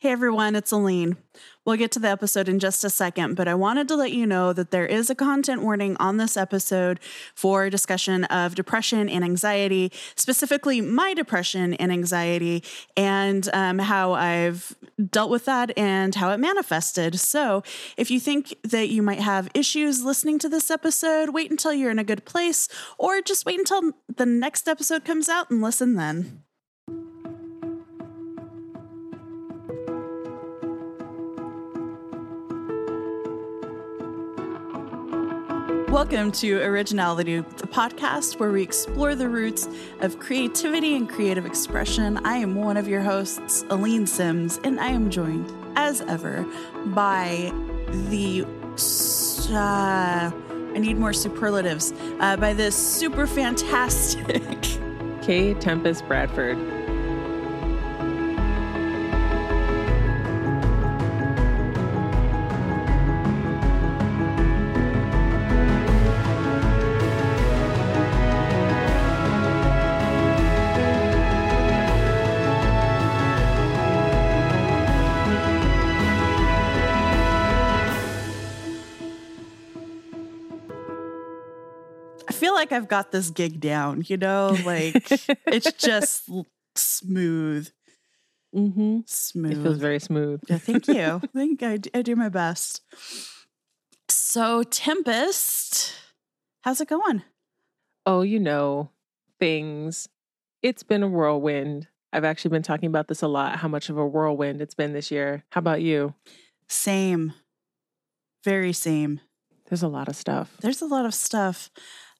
[0.00, 1.16] Hey everyone, it's Aleen.
[1.64, 4.28] We'll get to the episode in just a second, but I wanted to let you
[4.28, 7.00] know that there is a content warning on this episode
[7.34, 12.62] for discussion of depression and anxiety, specifically my depression and anxiety,
[12.96, 14.76] and um, how I've
[15.10, 17.18] dealt with that and how it manifested.
[17.18, 17.64] So
[17.96, 21.90] if you think that you might have issues listening to this episode, wait until you're
[21.90, 22.68] in a good place,
[22.98, 26.44] or just wait until the next episode comes out and listen then.
[35.90, 39.66] Welcome to Originality, the podcast where we explore the roots
[40.00, 42.18] of creativity and creative expression.
[42.26, 46.44] I am one of your hosts, Aleen Simms, and I am joined, as ever,
[46.88, 47.50] by
[48.10, 48.44] the.
[49.50, 51.94] Uh, I need more superlatives.
[52.20, 54.60] Uh, by this super fantastic.
[55.22, 55.54] K.
[55.54, 56.58] Tempest Bradford.
[82.70, 84.56] Like I've got this gig down, you know?
[84.64, 84.94] Like
[85.46, 86.28] it's just
[86.74, 87.70] smooth.
[88.54, 89.00] Mm-hmm.
[89.06, 89.52] Smooth.
[89.52, 90.40] It feels very smooth.
[90.48, 91.20] Yeah, thank you.
[91.22, 92.82] I think I, I do my best.
[94.08, 95.94] So, Tempest,
[96.62, 97.22] how's it going?
[98.06, 98.90] Oh, you know,
[99.38, 100.08] things.
[100.62, 101.88] It's been a whirlwind.
[102.12, 104.94] I've actually been talking about this a lot, how much of a whirlwind it's been
[104.94, 105.44] this year.
[105.50, 106.14] How about you?
[106.68, 107.34] Same.
[108.44, 109.20] Very same.
[109.68, 110.56] There's a lot of stuff.
[110.60, 111.70] There's a lot of stuff.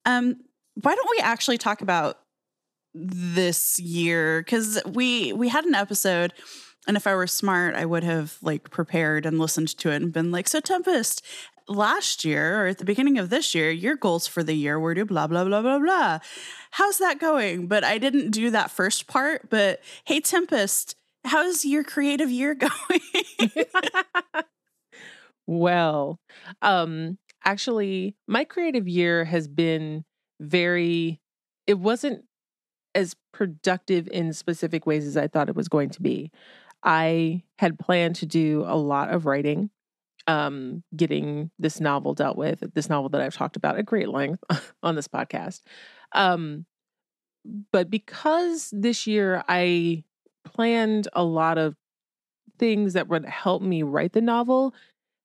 [0.08, 0.36] Um,
[0.80, 2.18] why don't we actually talk about
[2.94, 4.40] this year?
[4.40, 6.32] Because we we had an episode,
[6.86, 10.12] and if I were smart, I would have like prepared and listened to it and
[10.12, 11.22] been like, "So Tempest,
[11.68, 14.94] last year or at the beginning of this year, your goals for the year were
[14.94, 16.20] to blah blah blah blah blah.
[16.72, 19.50] How's that going?" But I didn't do that first part.
[19.50, 23.36] But hey, Tempest, how's your creative year going?
[25.47, 26.18] well,
[26.62, 30.04] um, actually, my creative year has been
[30.41, 31.21] very,
[31.66, 32.25] it wasn't
[32.94, 36.31] as productive in specific ways as I thought it was going to be.
[36.82, 39.71] I had planned to do a lot of writing,
[40.27, 44.43] um, getting this novel dealt with, this novel that I've talked about at great length
[44.82, 45.62] on this podcast.
[46.12, 46.66] Um,
[47.72, 50.04] but because this year I
[50.44, 51.77] planned a lot of
[52.59, 54.75] things that would help me write the novel,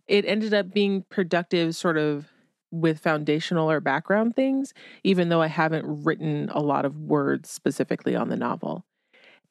[0.07, 2.27] it ended up being productive sort of
[2.71, 8.15] with foundational or background things, even though I haven't written a lot of words specifically
[8.15, 8.83] on the novel.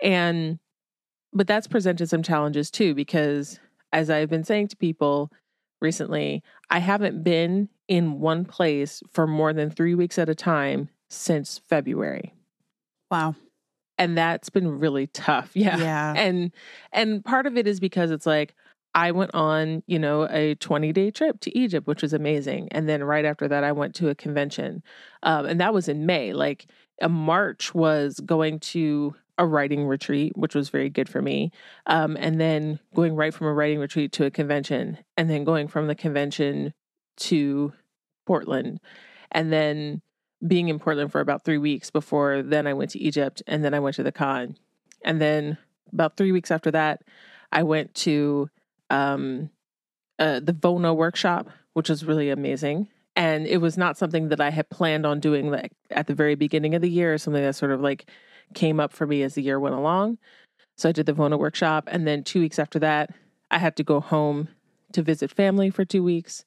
[0.03, 0.59] And,
[1.33, 3.61] but that's presented some challenges too, because
[3.93, 5.31] as I've been saying to people
[5.81, 10.89] recently, I haven't been in one place for more than three weeks at a time
[11.09, 12.34] since February.
[13.11, 13.37] Wow.
[13.99, 15.53] And that's been really tough.
[15.55, 15.77] Yeah.
[15.79, 16.15] Yeah.
[16.17, 16.51] And,
[16.93, 18.55] and part of it is because it's like,
[18.94, 22.69] I went on, you know, a 20 day trip to Egypt, which was amazing.
[22.72, 24.82] And then right after that, I went to a convention.
[25.22, 26.32] Um, and that was in May.
[26.32, 26.66] Like
[27.00, 31.50] a March was going to a writing retreat, which was very good for me.
[31.86, 35.69] Um, and then going right from a writing retreat to a convention, and then going
[35.69, 36.74] from the convention
[37.16, 37.72] to
[38.26, 38.80] Portland.
[39.30, 40.03] And then
[40.47, 43.74] being in Portland for about three weeks before then I went to Egypt and then
[43.74, 44.56] I went to the con.
[45.04, 45.56] And then
[45.92, 47.03] about three weeks after that,
[47.53, 48.48] I went to
[48.92, 49.50] um,
[50.19, 52.88] uh, the Vona workshop, which was really amazing.
[53.16, 56.34] And it was not something that I had planned on doing like at the very
[56.34, 58.08] beginning of the year, something that sort of like
[58.54, 60.19] came up for me as the year went along.
[60.76, 61.88] So I did the Vona workshop.
[61.91, 63.10] And then two weeks after that,
[63.50, 64.48] I had to go home
[64.92, 66.44] to visit family for two weeks.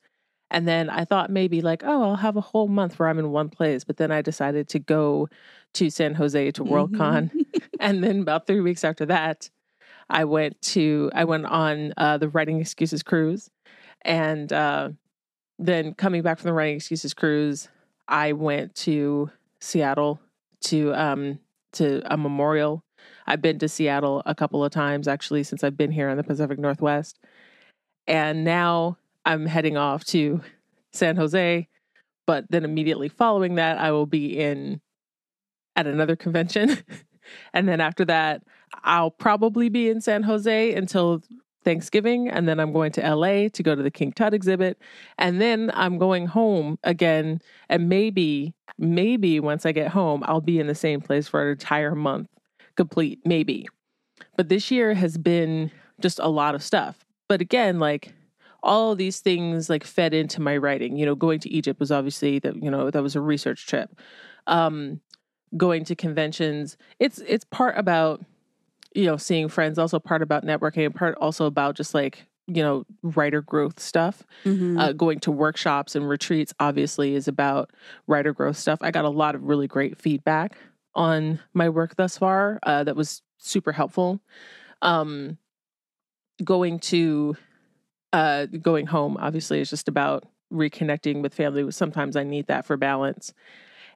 [0.52, 3.32] And then I thought maybe like, oh, I'll have a whole month where I'm in
[3.32, 3.84] one place.
[3.84, 5.28] But then I decided to go
[5.74, 7.32] to San Jose to Worldcon.
[7.32, 7.60] Mm-hmm.
[7.80, 9.50] and then about three weeks after that,
[10.10, 13.50] I went to I went on uh, the Writing Excuses cruise,
[14.04, 14.90] and uh,
[15.58, 17.70] then coming back from the Writing Excuses cruise,
[18.08, 20.20] I went to Seattle
[20.66, 21.40] to um,
[21.74, 22.84] to a memorial.
[23.28, 26.24] I've been to Seattle a couple of times actually since I've been here in the
[26.24, 27.20] Pacific Northwest,
[28.08, 30.42] and now I'm heading off to
[30.94, 31.68] San Jose.
[32.28, 34.82] But then immediately following that, I will be in
[35.76, 36.78] at another convention.
[37.54, 38.42] and then after that,
[38.84, 41.22] I'll probably be in San Jose until
[41.64, 44.80] Thanksgiving, and then I'm going to LA to go to the King Tut exhibit,
[45.18, 47.42] and then I'm going home again.
[47.70, 51.52] And maybe, maybe once I get home, I'll be in the same place for an
[51.52, 52.28] entire month
[52.76, 53.68] complete, maybe.
[54.38, 57.06] But this year has been just a lot of stuff.
[57.28, 58.14] But again, like
[58.62, 60.98] all these things like fed into my writing.
[60.98, 63.98] You know, going to Egypt was obviously that, you know, that was a research trip.
[64.48, 65.02] Um,
[65.56, 68.22] going to conventions, it's it's part about,
[68.96, 72.62] you know, seeing friends, also part about networking, and part also about just like you
[72.64, 74.24] know writer growth stuff.
[74.46, 74.80] Mhm.
[74.80, 77.72] uh, going to workshops and retreats obviously is about
[78.08, 78.80] writer growth stuff.
[78.82, 80.58] I got a lot of really great feedback
[80.94, 84.22] on my work thus far uh, that was super helpful.
[84.82, 85.38] Um,
[86.44, 87.36] going to
[88.14, 91.70] uh, going home obviously is just about reconnecting with family.
[91.72, 93.34] Sometimes i need that for balance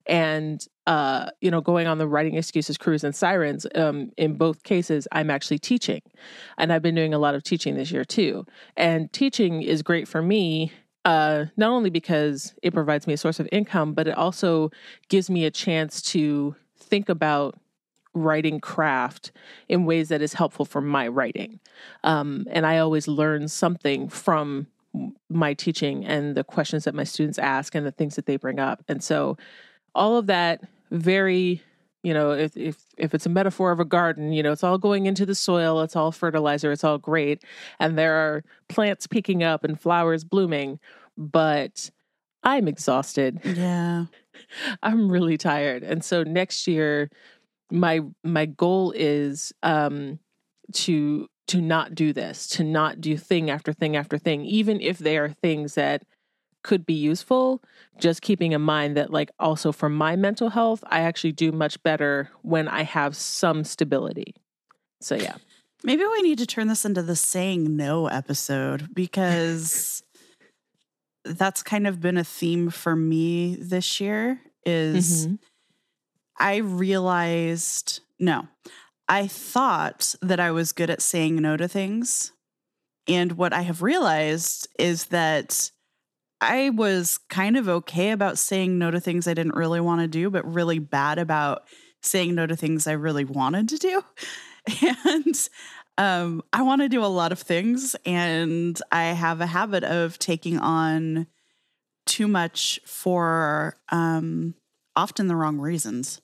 [0.06, 4.64] and uh, you know going on the writing excuses cruise and sirens um, in both
[4.64, 6.02] cases i'm actually teaching.
[6.58, 8.46] And i've been doing a lot of teaching this year too.
[8.76, 10.72] And teaching is great for me
[11.06, 14.72] uh, not only because it provides me a source of income but it also
[15.10, 17.60] gives me a chance to think about
[18.14, 19.32] writing craft
[19.68, 21.60] in ways that is helpful for my writing.
[22.04, 24.68] Um, and i always learn something from
[25.30, 28.60] my teaching and the questions that my students ask and the things that they bring
[28.60, 28.84] up.
[28.88, 29.38] And so
[29.96, 31.62] all of that very
[32.04, 34.78] you know if if if it's a metaphor of a garden you know it's all
[34.78, 37.44] going into the soil it's all fertilizer it's all great
[37.80, 40.80] and there are plants peeking up and flowers blooming
[41.18, 41.92] but
[42.44, 44.06] i'm exhausted Yeah.
[44.82, 47.10] i'm really tired and so next year
[47.72, 50.20] my my goal is um
[50.74, 55.00] to to not do this to not do thing after thing after thing even if
[55.00, 56.04] they are things that
[56.70, 57.62] could be useful
[58.00, 61.82] just keeping in mind that like also for my mental health i actually do much
[61.84, 64.34] better when i have some stability
[65.02, 65.38] so yeah
[65.82, 70.04] Maybe we need to turn this into the saying no episode because
[71.24, 75.40] that's kind of been a theme for me this year is Mhm.
[76.38, 78.48] I realized no.
[79.08, 82.34] I thought that I was good at saying no to things.
[83.08, 85.72] And what I have realized is that
[86.42, 90.08] I was kind of okay about saying no to things I didn't really want to
[90.08, 91.64] do, but really bad about
[92.02, 94.02] saying no to things I really wanted to do.
[95.06, 95.50] And
[95.98, 100.20] um, I want to do a lot of things, and I have a habit of
[100.20, 101.26] taking on
[102.06, 104.54] too much for um,
[104.96, 106.22] often the wrong reasons.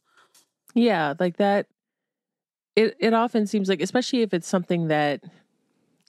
[0.76, 1.68] Yeah, like that
[2.76, 5.24] it it often seems like especially if it's something that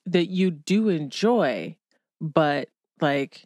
[0.05, 1.77] that you do enjoy,
[2.21, 2.69] but
[3.01, 3.46] like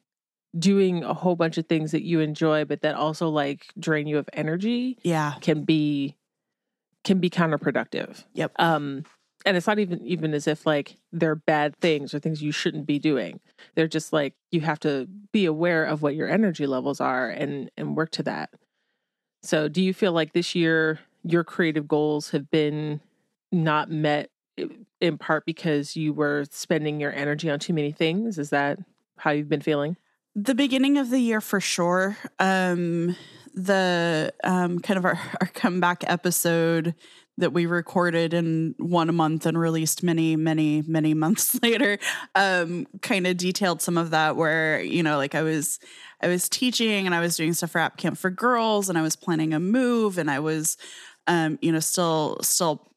[0.59, 4.19] doing a whole bunch of things that you enjoy but that also like drain you
[4.19, 5.35] of energy Yeah.
[5.41, 6.17] can be
[7.05, 8.25] can be counterproductive.
[8.35, 8.53] Yep.
[8.59, 9.05] Um
[9.47, 12.85] and it's not even even as if like they're bad things or things you shouldn't
[12.87, 13.41] be doing.
[13.75, 17.71] They're just like you have to be aware of what your energy levels are and
[17.77, 18.51] and work to that.
[19.43, 23.01] So, do you feel like this year your creative goals have been
[23.51, 24.31] not met
[25.01, 28.39] in part because you were spending your energy on too many things?
[28.39, 28.79] Is that
[29.17, 29.97] how you've been feeling?
[30.43, 32.17] The beginning of the year for sure.
[32.39, 33.15] Um,
[33.53, 36.95] the um, kind of our, our comeback episode
[37.37, 41.99] that we recorded in one a month and released many, many, many months later,
[42.35, 45.79] um, kind of detailed some of that where, you know, like I was
[46.23, 49.03] I was teaching and I was doing stuff for App Camp for Girls and I
[49.03, 50.79] was planning a move and I was
[51.27, 52.91] um, you know, still still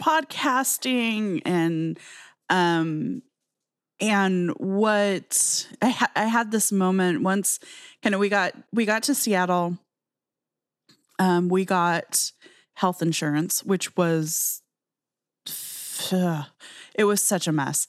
[0.00, 1.98] podcasting and
[2.48, 3.22] um
[4.00, 7.60] and what I, ha- I had this moment once
[8.02, 9.78] kind of we got we got to seattle
[11.18, 12.32] um we got
[12.74, 14.62] health insurance which was
[16.12, 17.86] it was such a mess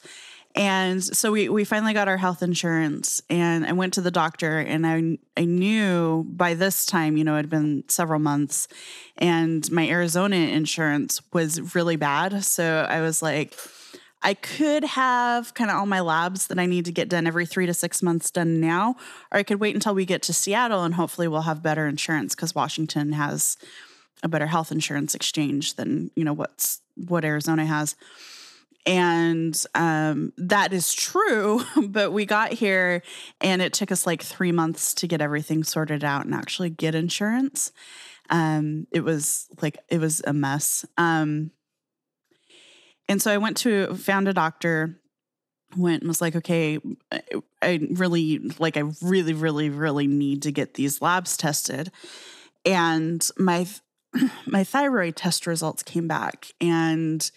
[0.56, 4.60] and so we we finally got our health insurance and I went to the doctor
[4.60, 8.70] and I I knew by this time, you know, it had been several months
[9.18, 12.46] and my Arizona insurance was really bad.
[12.46, 13.54] So I was like
[14.26, 17.46] I could have kind of all my labs that I need to get done every
[17.46, 18.96] 3 to 6 months done now
[19.32, 22.34] or I could wait until we get to Seattle and hopefully we'll have better insurance
[22.34, 23.56] cuz Washington has
[24.24, 27.96] a better health insurance exchange than, you know, what's what Arizona has.
[28.88, 33.04] And um, that is true but we got here
[33.42, 36.96] and it took us like three months to get everything sorted out and actually get
[36.96, 37.72] insurance.
[38.32, 40.84] Um, it was like it was a mess.
[40.98, 41.52] Um,
[43.08, 45.00] and so i went to found a doctor
[45.78, 46.80] went and was like okay
[47.62, 51.92] I, really like i really really really need to get these labs tested.
[52.66, 53.68] And my
[54.46, 57.30] my thyroid test results came back and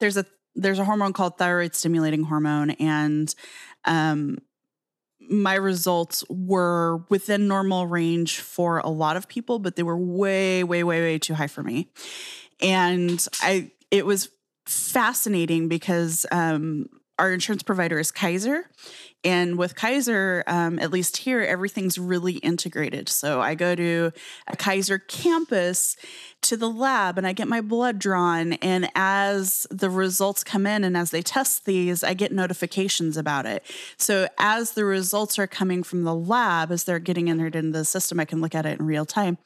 [0.00, 3.34] there's a there's a hormone called thyroid stimulating hormone and
[3.84, 4.38] um
[5.30, 10.64] my results were within normal range for a lot of people but they were way
[10.64, 11.88] way way way too high for me.
[12.60, 14.30] And i it was
[14.64, 16.88] fascinating because um,
[17.18, 18.68] our insurance provider is Kaiser.
[19.22, 23.08] And with Kaiser, um, at least here, everything's really integrated.
[23.08, 24.10] So I go to
[24.48, 25.96] a Kaiser campus
[26.42, 28.54] to the lab and I get my blood drawn.
[28.54, 33.46] And as the results come in and as they test these, I get notifications about
[33.46, 33.62] it.
[33.96, 37.84] So as the results are coming from the lab, as they're getting entered into the
[37.84, 39.38] system, I can look at it in real time.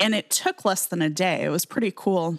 [0.00, 1.42] And it took less than a day.
[1.42, 2.38] It was pretty cool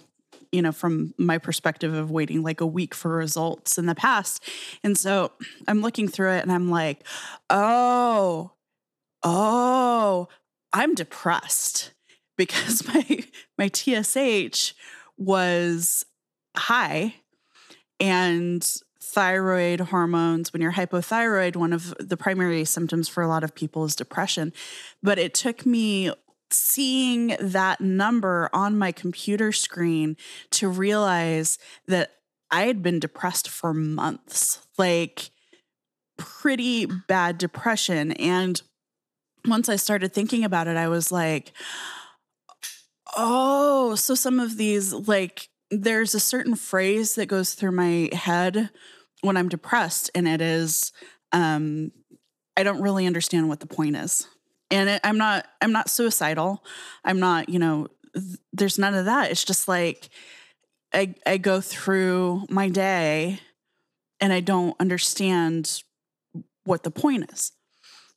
[0.54, 4.40] you know, from my perspective of waiting like a week for results in the past.
[4.84, 5.32] And so
[5.66, 7.04] I'm looking through it and I'm like,
[7.50, 8.52] oh,
[9.24, 10.28] oh,
[10.72, 11.92] I'm depressed
[12.36, 13.24] because my
[13.58, 14.74] my TSH
[15.16, 16.06] was
[16.56, 17.14] high
[17.98, 18.64] and
[19.00, 23.84] thyroid hormones when you're hypothyroid one of the primary symptoms for a lot of people
[23.84, 24.52] is depression
[25.02, 26.10] but it took me
[26.50, 30.16] seeing that number on my computer screen
[30.50, 32.12] to realize that
[32.50, 35.30] I had been depressed for months, like
[36.16, 38.12] pretty bad depression.
[38.12, 38.62] And
[39.46, 41.52] once I started thinking about it, I was like,
[43.16, 48.70] oh, so some of these, like, there's a certain phrase that goes through my head
[49.22, 50.92] when I'm depressed, and it is,
[51.32, 51.90] um,
[52.56, 54.28] I don't really understand what the point is
[54.70, 56.64] and it, i'm not i'm not suicidal.
[57.04, 59.30] I'm not you know th- there's none of that.
[59.30, 60.08] It's just like
[60.92, 63.40] i i go through my day
[64.20, 65.82] and i don't understand
[66.64, 67.52] what the point is.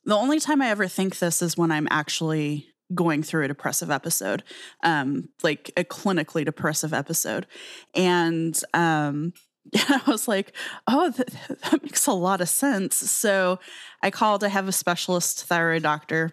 [0.04, 3.90] The only time i ever think this is when i'm actually going through a depressive
[3.90, 4.42] episode
[4.82, 7.46] um like a clinically depressive episode.
[7.94, 9.34] And um
[9.88, 10.54] I was like,
[10.86, 11.26] oh, that,
[11.70, 12.96] that, makes a lot of sense.
[12.96, 13.58] So
[14.02, 16.32] I called, I have a specialist thyroid doctor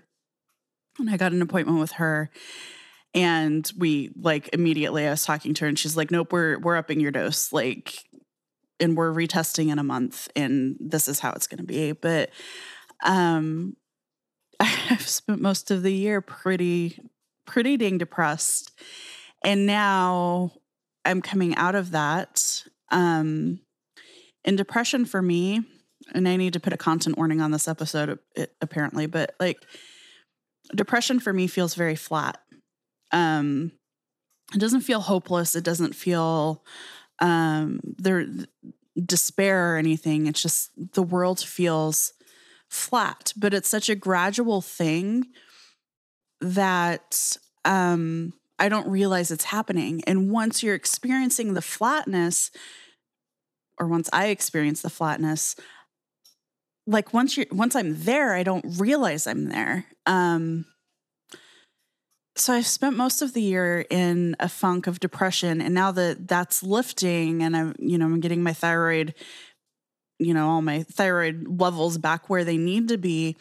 [0.99, 2.29] and I got an appointment with her.
[3.13, 6.75] And we like immediately I was talking to her and she's like, Nope, we're we're
[6.75, 7.53] upping your dose.
[7.53, 8.03] Like
[8.79, 11.93] and we're retesting in a month and this is how it's gonna be.
[11.93, 12.31] But
[13.05, 13.77] um
[14.59, 16.99] I've spent most of the year pretty
[17.45, 18.71] pretty dang depressed.
[19.45, 20.51] And now
[21.05, 22.63] I'm coming out of that.
[22.91, 23.59] Um
[24.45, 25.61] and depression for me,
[26.13, 29.57] and I need to put a content warning on this episode it, apparently, but like
[30.75, 32.39] depression for me feels very flat.
[33.11, 33.71] Um,
[34.53, 35.55] it doesn't feel hopeless.
[35.55, 36.63] It doesn't feel
[37.19, 38.27] um, there
[39.03, 40.27] despair or anything.
[40.27, 42.13] It's just the world feels
[42.69, 45.25] flat, but it's such a gradual thing
[46.41, 50.01] that um, I don't realize it's happening.
[50.07, 52.51] And once you're experiencing the flatness,
[53.79, 55.55] or once I experience the flatness,
[56.87, 59.85] like once you once I'm there, I don't realize I'm there.
[60.05, 60.65] Um,
[62.37, 66.27] so I've spent most of the year in a funk of depression, and now that
[66.27, 69.15] that's lifting, and I'm you know I'm getting my thyroid,
[70.19, 73.35] you know all my thyroid levels back where they need to be.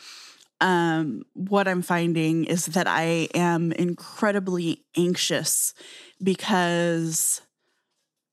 [0.61, 5.75] Um, what I'm finding is that I am incredibly anxious
[6.23, 7.43] because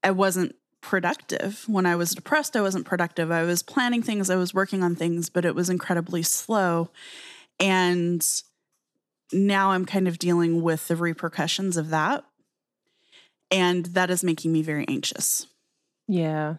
[0.04, 1.63] I wasn't productive.
[1.68, 3.32] When I was depressed, I wasn't productive.
[3.32, 6.90] I was planning things, I was working on things, but it was incredibly slow.
[7.60, 8.25] And
[9.32, 12.24] now I'm kind of dealing with the repercussions of that.
[13.50, 15.46] And that is making me very anxious.
[16.08, 16.56] Yeah.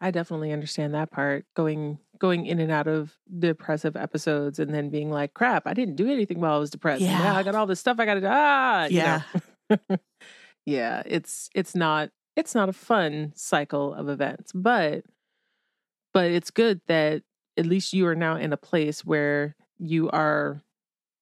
[0.00, 1.44] I definitely understand that part.
[1.54, 5.96] Going going in and out of depressive episodes and then being like, crap, I didn't
[5.96, 7.02] do anything while I was depressed.
[7.02, 7.18] Yeah.
[7.18, 8.28] Now I got all this stuff I gotta do.
[8.28, 9.22] Ah, yeah.
[10.66, 11.02] yeah.
[11.06, 15.04] It's it's not it's not a fun cycle of events, but
[16.14, 17.22] but it's good that
[17.56, 20.62] at least you are now in a place where you are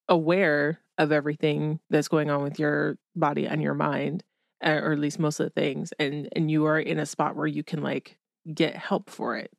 [0.08, 4.22] aware of everything that's going on with your body and your mind
[4.62, 7.46] or at least most of the things and and you are in a spot where
[7.46, 8.18] you can like
[8.54, 9.50] get help for it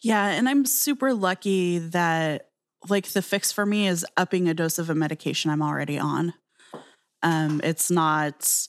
[0.00, 2.48] yeah and i'm super lucky that
[2.88, 6.34] like the fix for me is upping a dose of a medication i'm already on.
[7.22, 8.66] Um it's not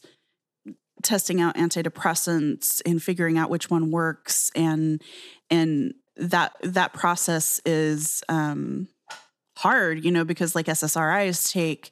[1.01, 5.01] testing out antidepressants and figuring out which one works and
[5.49, 8.87] and that that process is um
[9.57, 11.91] hard you know because like ssris take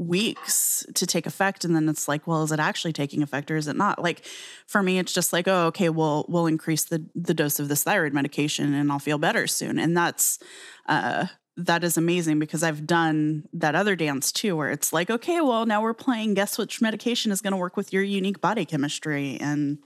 [0.00, 3.56] weeks to take effect and then it's like well is it actually taking effect or
[3.56, 4.24] is it not like
[4.66, 7.82] for me it's just like oh okay well we'll increase the the dose of this
[7.82, 10.38] thyroid medication and i'll feel better soon and that's
[10.86, 11.26] uh
[11.66, 15.66] that is amazing because I've done that other dance too, where it's like, okay, well,
[15.66, 19.36] now we're playing guess which medication is going to work with your unique body chemistry.
[19.38, 19.78] And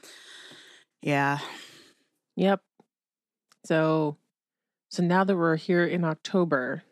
[1.03, 1.39] yeah.
[2.37, 2.61] Yep.
[3.65, 4.19] So,
[4.91, 6.85] so now that we're here in October,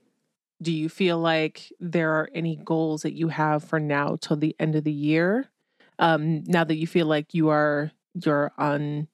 [0.62, 4.56] do you feel like there are any goals that you have for now till the
[4.58, 5.50] end of the year?
[5.98, 9.08] Um, now that you feel like you are you're on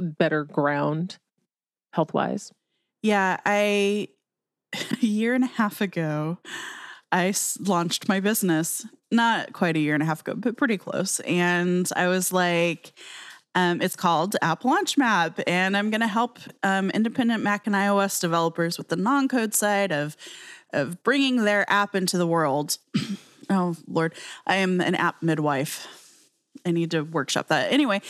[0.00, 1.18] better ground
[1.92, 2.52] health wise?
[3.02, 4.08] Yeah, I
[5.02, 6.38] a year and a half ago,
[7.10, 8.86] I launched my business.
[9.10, 11.20] Not quite a year and a half ago, but pretty close.
[11.20, 12.94] And I was like,
[13.54, 17.76] um, it's called App Launch Map, and I'm going to help um, independent Mac and
[17.76, 20.16] iOS developers with the non-code side of
[20.72, 22.78] of bringing their app into the world.
[23.50, 24.14] oh Lord,
[24.46, 25.86] I am an app midwife.
[26.64, 28.00] I need to workshop that anyway.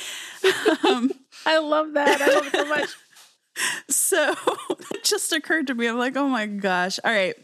[0.88, 1.10] um,
[1.46, 2.20] I love that.
[2.20, 2.88] I love it so much.
[3.88, 4.34] so
[4.90, 7.34] it just occurred to me i'm like oh my gosh all right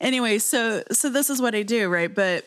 [0.00, 2.46] anyway so so this is what i do right but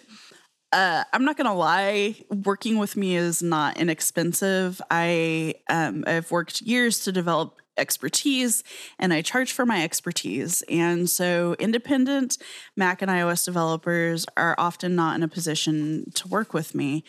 [0.73, 4.81] uh, I'm not gonna lie, working with me is not inexpensive.
[4.89, 8.63] I um, I've worked years to develop expertise
[8.99, 10.61] and I charge for my expertise.
[10.69, 12.37] And so independent
[12.75, 17.03] Mac and iOS developers are often not in a position to work with me.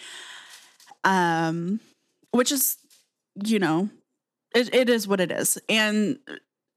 [1.04, 1.80] Um,
[2.30, 2.78] which is,
[3.44, 3.90] you know,
[4.54, 5.58] it, it is what it is.
[5.68, 6.18] And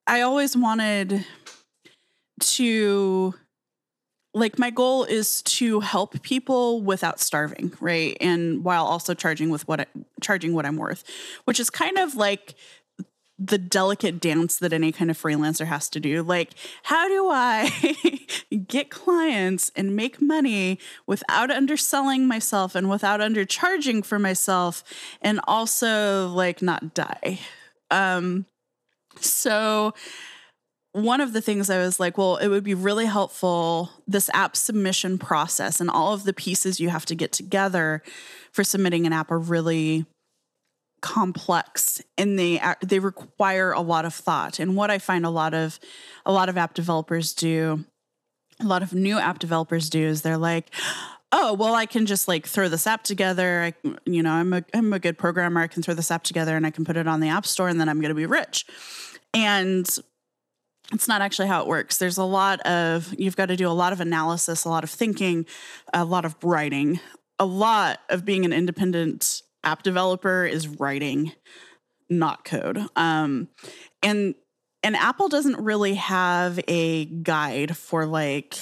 [0.08, 1.26] I always wanted
[2.40, 3.34] to
[4.34, 8.18] like my goal is to help people without starving, right?
[8.20, 9.86] And while also charging with what I,
[10.22, 11.06] charging what I'm worth,
[11.46, 12.56] which is kind of like
[13.38, 16.24] the delicate dance that any kind of freelancer has to do.
[16.24, 16.52] Like,
[16.84, 18.18] how do I
[18.68, 24.84] get clients and make money without underselling myself and without undercharging for myself
[25.22, 27.40] and also like not die?
[27.92, 28.46] Um,
[29.20, 29.94] so
[30.94, 34.56] one of the things I was like, well, it would be really helpful this app
[34.56, 38.02] submission process and all of the pieces you have to get together
[38.54, 40.06] for submitting an app are really
[41.06, 44.58] complex and they they require a lot of thought.
[44.60, 45.80] And what I find a lot of
[46.26, 47.86] a lot of app developers do,
[48.60, 50.72] a lot of new app developers do is they're like,
[51.32, 53.62] oh well i can just like throw this app together.
[53.62, 55.62] I you know i'm a, I'm a good programmer.
[55.62, 57.68] I can throw this app together and i can put it on the app store
[57.68, 58.66] and then i'm going to be rich.
[59.32, 59.88] And
[60.92, 61.98] it's not actually how it works.
[61.98, 64.90] There's a lot of you've got to do a lot of analysis a lot of
[64.90, 65.46] thinking
[65.94, 67.00] a lot of writing
[67.38, 71.32] a lot of being an independent app developer is writing
[72.10, 72.80] not code.
[72.96, 73.50] Um,
[74.04, 74.36] and
[74.84, 78.56] and apple doesn't really have a guide for like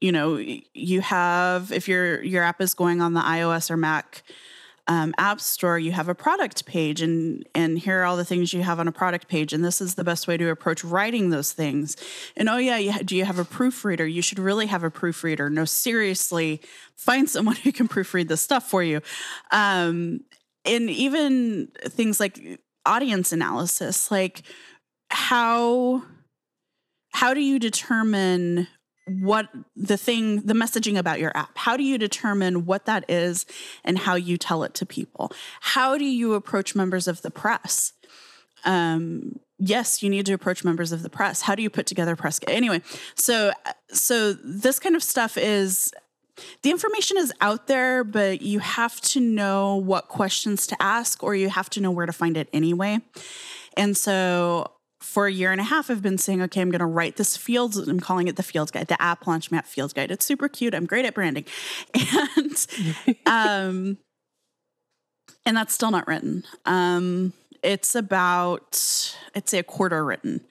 [0.00, 4.22] you know you have if your your app is going on the ios or mac
[4.90, 8.52] um, app store you have a product page and and here are all the things
[8.52, 11.30] you have on a product page and this is the best way to approach writing
[11.30, 11.96] those things.
[12.36, 14.04] And oh yeah you, do you have a proofreader?
[14.04, 15.48] You should really have a proofreader.
[15.48, 16.60] No seriously
[16.96, 19.00] find someone who can proofread this stuff for you.
[19.52, 20.22] Um,
[20.64, 24.42] and even things like audience analysis like
[25.10, 26.02] how
[27.12, 28.66] how do you determine
[29.18, 31.56] what the thing, the messaging about your app.
[31.56, 33.46] How do you determine what that is
[33.84, 35.32] and how you tell it to people?
[35.60, 37.92] How do you approach members of the press?
[38.64, 41.42] Um, yes, you need to approach members of the press.
[41.42, 42.40] How do you put together press?
[42.46, 42.82] Anyway,
[43.14, 43.52] so
[43.88, 45.92] so this kind of stuff is
[46.62, 51.34] the information is out there, but you have to know what questions to ask or
[51.34, 53.00] you have to know where to find it anyway.
[53.76, 54.70] And so
[55.10, 57.36] for a year and a half, I've been saying, okay, I'm going to write this
[57.36, 57.76] field.
[57.76, 60.12] I'm calling it the Fields guide, the app launch map Fields guide.
[60.12, 60.72] It's super cute.
[60.72, 61.44] I'm great at branding.
[62.36, 62.66] And,
[63.26, 63.98] um,
[65.44, 66.44] and that's still not written.
[66.64, 70.42] Um, it's about, I'd say a quarter written.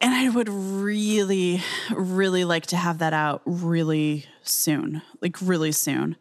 [0.00, 1.60] And I would really,
[1.92, 6.16] really like to have that out really soon, like really soon.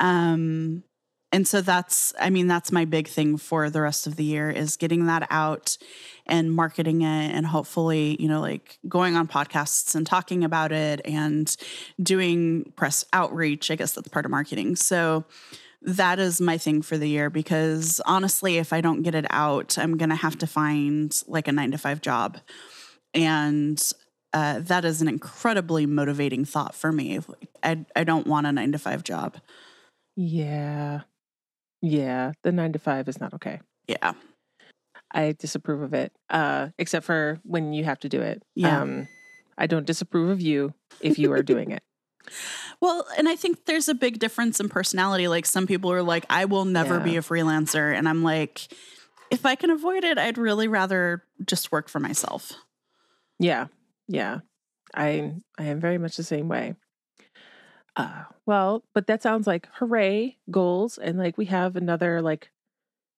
[0.00, 0.84] Um,
[1.32, 4.50] and so that's i mean that's my big thing for the rest of the year
[4.50, 5.76] is getting that out
[6.26, 11.00] and marketing it and hopefully you know like going on podcasts and talking about it
[11.04, 11.56] and
[12.02, 14.76] doing press outreach i guess that's part of marketing.
[14.76, 15.24] So
[15.80, 19.78] that is my thing for the year because honestly if i don't get it out
[19.78, 22.38] i'm going to have to find like a 9 to 5 job.
[23.14, 23.80] And
[24.34, 27.20] uh, that is an incredibly motivating thought for me.
[27.62, 29.38] I, I don't want a 9 to 5 job.
[30.16, 31.02] Yeah
[31.80, 33.60] yeah, the nine to five is not okay.
[33.86, 34.12] Yeah.
[35.10, 38.42] I disapprove of it, uh, except for when you have to do it.
[38.54, 38.82] Yeah.
[38.82, 39.08] Um,
[39.56, 41.82] I don't disapprove of you if you are doing it.
[42.80, 45.26] Well, and I think there's a big difference in personality.
[45.26, 47.02] Like some people are like, I will never yeah.
[47.02, 47.92] be a freelancer.
[47.92, 48.72] And I'm like,
[49.30, 52.52] if I can avoid it, I'd really rather just work for myself.
[53.40, 53.66] Yeah.
[54.06, 54.40] Yeah.
[54.94, 56.76] I I am very much the same way.
[57.98, 60.96] Uh, well, but that sounds like hooray goals.
[60.96, 62.50] And like we have another like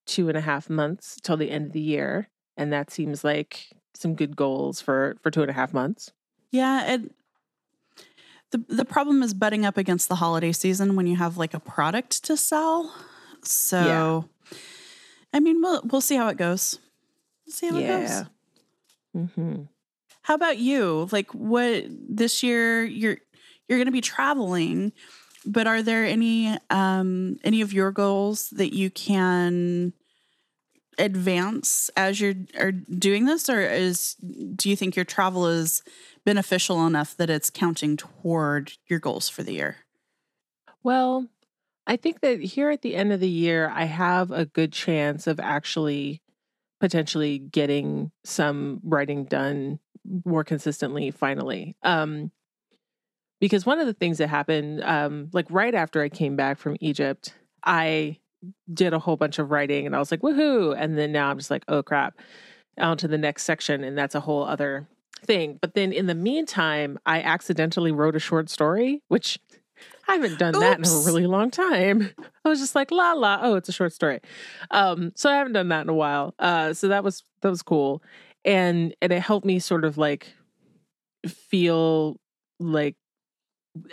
[0.05, 2.29] two and a half months till the end of the year.
[2.57, 6.11] And that seems like some good goals for for two and a half months.
[6.51, 7.13] Yeah, and
[8.51, 11.59] the the problem is butting up against the holiday season when you have like a
[11.59, 12.93] product to sell.
[13.43, 14.27] So
[15.33, 16.79] I mean, we'll we'll see how it goes.
[17.45, 18.23] We'll see how it goes.
[19.15, 19.61] Mm-hmm.
[20.23, 21.07] How about you?
[21.11, 23.17] Like what this year you're
[23.67, 24.91] you're going to be traveling,
[25.45, 29.93] but are there any um any of your goals that you can
[30.97, 34.15] advance as you're are doing this or is
[34.55, 35.83] do you think your travel is
[36.25, 39.77] beneficial enough that it's counting toward your goals for the year?
[40.83, 41.27] Well,
[41.87, 45.27] I think that here at the end of the year, I have a good chance
[45.27, 46.21] of actually
[46.79, 49.79] potentially getting some writing done
[50.25, 51.75] more consistently finally.
[51.83, 52.31] Um,
[53.41, 56.77] because one of the things that happened, um, like right after I came back from
[56.79, 57.33] Egypt,
[57.65, 58.19] I
[58.71, 60.75] did a whole bunch of writing and I was like, woohoo.
[60.77, 62.17] And then now I'm just like, oh crap,
[62.77, 63.83] on to the next section.
[63.83, 64.87] And that's a whole other
[65.25, 65.57] thing.
[65.59, 69.39] But then in the meantime, I accidentally wrote a short story, which
[70.07, 70.61] I haven't done Oops.
[70.61, 72.11] that in a really long time.
[72.45, 74.19] I was just like, la la, oh, it's a short story.
[74.69, 76.35] Um, so I haven't done that in a while.
[76.37, 78.03] Uh, so that was that was cool.
[78.45, 80.31] And and it helped me sort of like
[81.27, 82.19] feel
[82.59, 82.95] like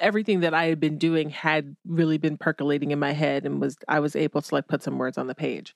[0.00, 3.76] everything that I had been doing had really been percolating in my head and was
[3.86, 5.74] I was able to like put some words on the page.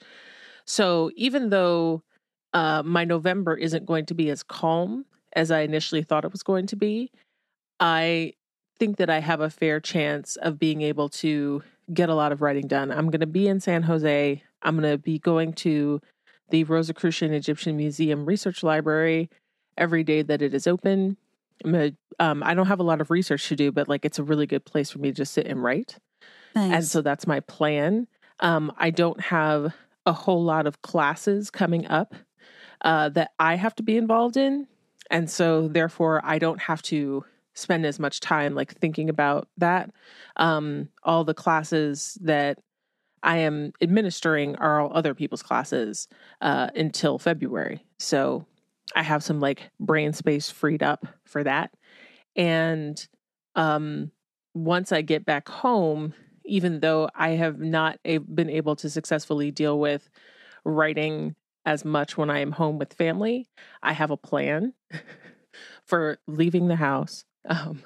[0.65, 2.03] So even though
[2.53, 6.43] uh, my November isn't going to be as calm as I initially thought it was
[6.43, 7.11] going to be,
[7.81, 8.35] I
[8.79, 11.63] think that I have a fair chance of being able to
[11.93, 12.91] get a lot of writing done.
[12.91, 14.43] I'm going to be in San Jose.
[14.63, 16.01] I'm going to be going to
[16.51, 19.31] the Rosicrucian Egyptian Museum Research Library
[19.79, 21.17] every day that it is open.
[21.65, 24.25] A, um, I don't have a lot of research to do, but like it's a
[24.25, 25.99] really good place for me to just sit and write.
[26.55, 26.73] Nice.
[26.73, 28.07] And so that's my plan.
[28.41, 32.15] Um, I don't have a whole lot of classes coming up
[32.83, 34.67] uh, that I have to be involved in.
[35.11, 39.91] And so therefore, I don't have to spend as much time like thinking about that.
[40.37, 42.59] Um, all the classes that
[43.23, 46.09] I am administering are all other people's classes
[46.41, 47.85] uh, until February.
[47.99, 48.47] So
[48.95, 51.73] I have some like brain space freed up for that.
[52.37, 53.05] And
[53.55, 54.11] um,
[54.55, 59.51] once I get back home, even though I have not a- been able to successfully
[59.51, 60.09] deal with
[60.65, 63.49] writing as much when I am home with family,
[63.83, 64.75] I have a plan
[65.85, 67.83] for leaving the house, um,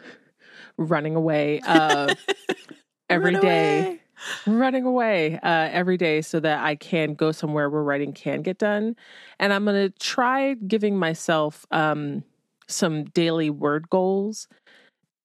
[0.79, 2.15] running away uh,
[3.11, 3.79] every Run day.
[3.81, 4.01] Away
[4.47, 8.59] running away uh, every day so that I can go somewhere where writing can get
[8.59, 8.97] done.
[9.39, 12.25] And I'm going to try giving myself um,
[12.67, 14.49] some daily word goals,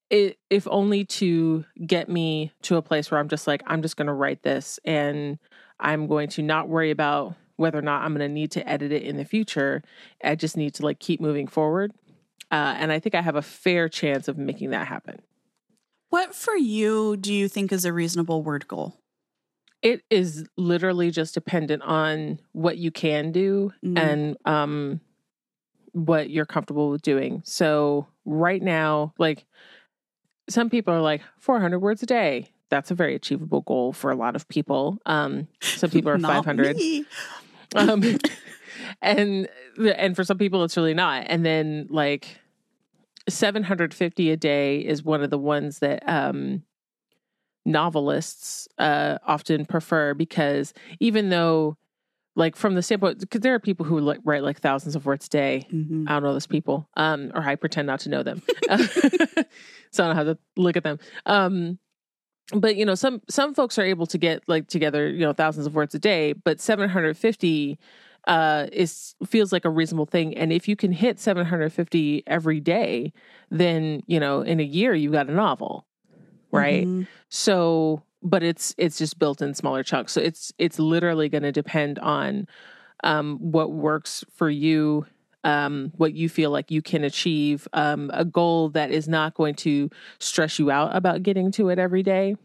[0.09, 3.97] it, if only to get me to a place where I'm just like, I'm just
[3.97, 5.39] going to write this and
[5.79, 8.91] I'm going to not worry about whether or not I'm going to need to edit
[8.91, 9.83] it in the future.
[10.23, 11.93] I just need to like keep moving forward.
[12.51, 15.21] Uh, and I think I have a fair chance of making that happen.
[16.11, 18.97] What for you do you think is a reasonable word goal?
[19.81, 23.97] It is literally just dependent on what you can do mm.
[23.97, 24.99] and um
[25.93, 27.41] what you're comfortable with doing.
[27.45, 29.45] So right now, like
[30.49, 32.51] some people are like 400 words a day.
[32.69, 34.97] That's a very achievable goal for a lot of people.
[35.05, 36.77] Um, some people are 500.
[37.73, 38.03] Um,
[39.01, 39.47] and
[39.77, 41.27] and for some people it's really not.
[41.27, 42.40] And then like
[43.29, 46.63] 750 a day is one of the ones that um,
[47.65, 51.77] novelists uh, often prefer because even though
[52.35, 55.25] like from the standpoint because there are people who like write like thousands of words
[55.25, 55.67] a day.
[55.71, 56.05] Mm-hmm.
[56.07, 58.41] i don't know those people um or i pretend not to know them.
[59.93, 60.99] So i don't have to look at them.
[61.25, 61.77] Um
[62.53, 65.67] but you know some some folks are able to get like together you know thousands
[65.67, 67.77] of words a day but 750
[68.27, 70.37] uh, is feels like a reasonable thing.
[70.37, 73.13] And if you can hit 750 every day,
[73.49, 75.85] then you know in a year you've got a novel,
[76.51, 76.85] right?
[76.85, 77.03] Mm-hmm.
[77.29, 80.13] So, but it's it's just built in smaller chunks.
[80.13, 82.47] So it's it's literally going to depend on
[83.03, 85.05] um, what works for you.
[85.43, 89.55] Um, what you feel like you can achieve, um, a goal that is not going
[89.55, 92.35] to stress you out about getting to it every day.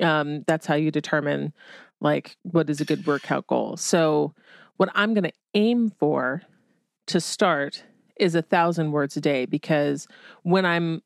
[0.00, 1.52] Um, that's how you determine
[2.00, 3.76] like what is a good workout goal.
[3.76, 4.32] So
[4.80, 6.40] what I'm going to aim for
[7.08, 7.84] to start
[8.16, 10.08] is a thousand words a day because
[10.42, 11.02] when I'm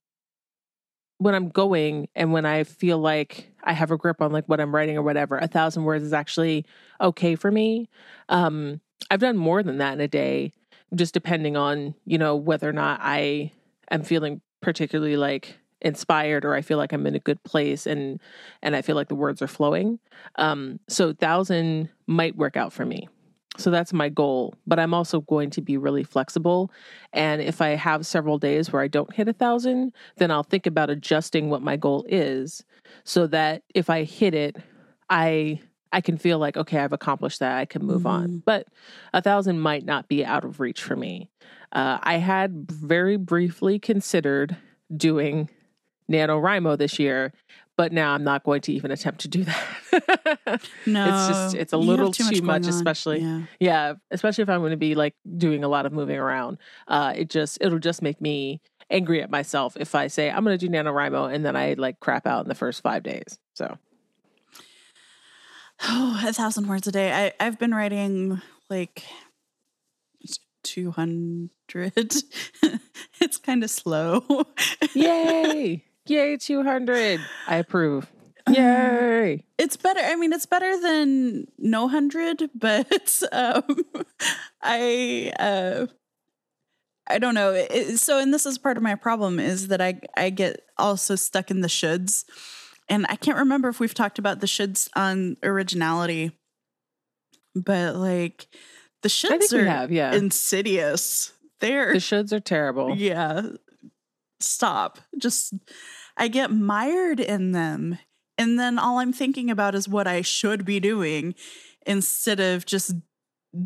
[1.19, 4.61] when I'm going and when I feel like I have a grip on like what
[4.61, 6.65] I'm writing or whatever, a thousand words is actually
[7.01, 7.89] okay for me.
[8.29, 10.53] Um, I've done more than that in a day,
[10.95, 13.51] just depending on you know whether or not I
[13.91, 18.21] am feeling particularly like inspired or I feel like I'm in a good place and
[18.63, 19.99] and I feel like the words are flowing.
[20.37, 23.09] Um, so thousand might work out for me.
[23.57, 24.55] So that's my goal.
[24.67, 26.71] But I'm also going to be really flexible.
[27.13, 30.67] And if I have several days where I don't hit a thousand, then I'll think
[30.67, 32.65] about adjusting what my goal is
[33.05, 34.57] so that if I hit it,
[35.09, 35.61] I
[35.93, 37.57] I can feel like, okay, I've accomplished that.
[37.57, 38.09] I can move mm-hmm.
[38.09, 38.43] on.
[38.45, 38.67] But
[39.13, 41.31] a thousand might not be out of reach for me.
[41.71, 44.57] Uh, I had very briefly considered
[44.97, 45.49] doing
[46.11, 47.33] NaNoWriMo this year,
[47.77, 50.61] but now I'm not going to even attempt to do that.
[50.87, 53.43] no, it's just it's a little too, too much, much especially yeah.
[53.61, 53.95] yeah.
[54.11, 56.59] especially if I'm going to be like doing a lot of moving around.
[56.89, 58.61] Uh, it just it'll just make me
[58.91, 62.01] angry at myself if I say I'm going to do NaNoWriMo and then I like
[62.01, 63.39] crap out in the first five days.
[63.55, 63.79] So,
[65.83, 67.13] oh, a thousand words a day.
[67.13, 69.05] I I've been writing like
[70.65, 71.51] 200.
[73.21, 74.25] it's kind of slow.
[74.95, 75.85] Yay!
[76.07, 77.21] Yay, 200.
[77.47, 78.11] I approve.
[78.51, 79.45] Yay.
[79.59, 80.01] It's better.
[80.01, 83.63] I mean, it's better than no 100, but um,
[84.63, 85.87] I uh,
[87.07, 87.53] I don't know.
[87.53, 91.17] It, so, and this is part of my problem is that I I get also
[91.17, 92.25] stuck in the shoulds,
[92.89, 96.33] and I can't remember if we've talked about the shoulds on originality,
[97.55, 98.47] but like
[99.03, 100.15] the shoulds are have, yeah.
[100.15, 101.33] insidious.
[101.61, 102.95] They're the shoulds are terrible.
[102.95, 103.43] Yeah,
[104.41, 104.99] stop.
[105.19, 105.55] Just,
[106.17, 107.99] I get mired in them.
[108.37, 111.35] And then all I'm thinking about is what I should be doing
[111.87, 112.95] instead of just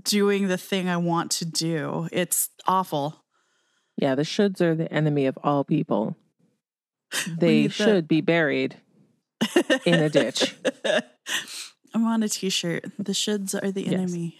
[0.03, 2.09] doing the thing I want to do.
[2.13, 3.25] It's awful.
[3.97, 6.17] Yeah, the shoulds are the enemy of all people.
[7.27, 8.77] They should be buried
[9.87, 10.55] in a ditch.
[11.95, 12.85] I'm on a t shirt.
[12.99, 14.37] The shoulds are the enemy.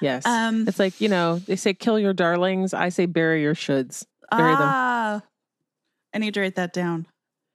[0.00, 0.26] Yes.
[0.26, 2.74] Um, it's like, you know, they say kill your darlings.
[2.74, 4.04] I say bury your shoulds.
[4.30, 5.28] Bury ah, them.
[6.14, 7.06] I need to write that down.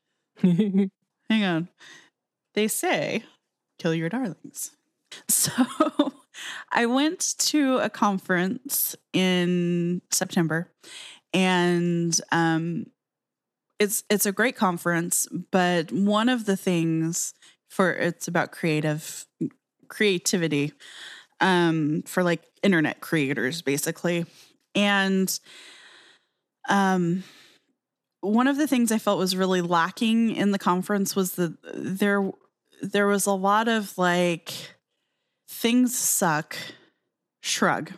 [0.41, 0.91] Hang
[1.31, 1.69] on.
[2.53, 3.23] They say,
[3.79, 4.71] kill your darlings.
[5.29, 5.51] So
[6.71, 10.69] I went to a conference in September
[11.33, 12.87] and um,
[13.79, 17.33] it's it's a great conference, but one of the things
[17.69, 19.25] for it's about creative
[19.89, 20.73] creativity
[21.41, 24.25] um, for like internet creators basically.
[24.75, 25.37] And
[26.69, 27.23] um
[28.25, 32.29] one of the things I felt was really lacking in the conference was that there
[32.81, 34.53] there was a lot of like
[35.49, 36.55] things suck
[37.41, 37.91] shrug.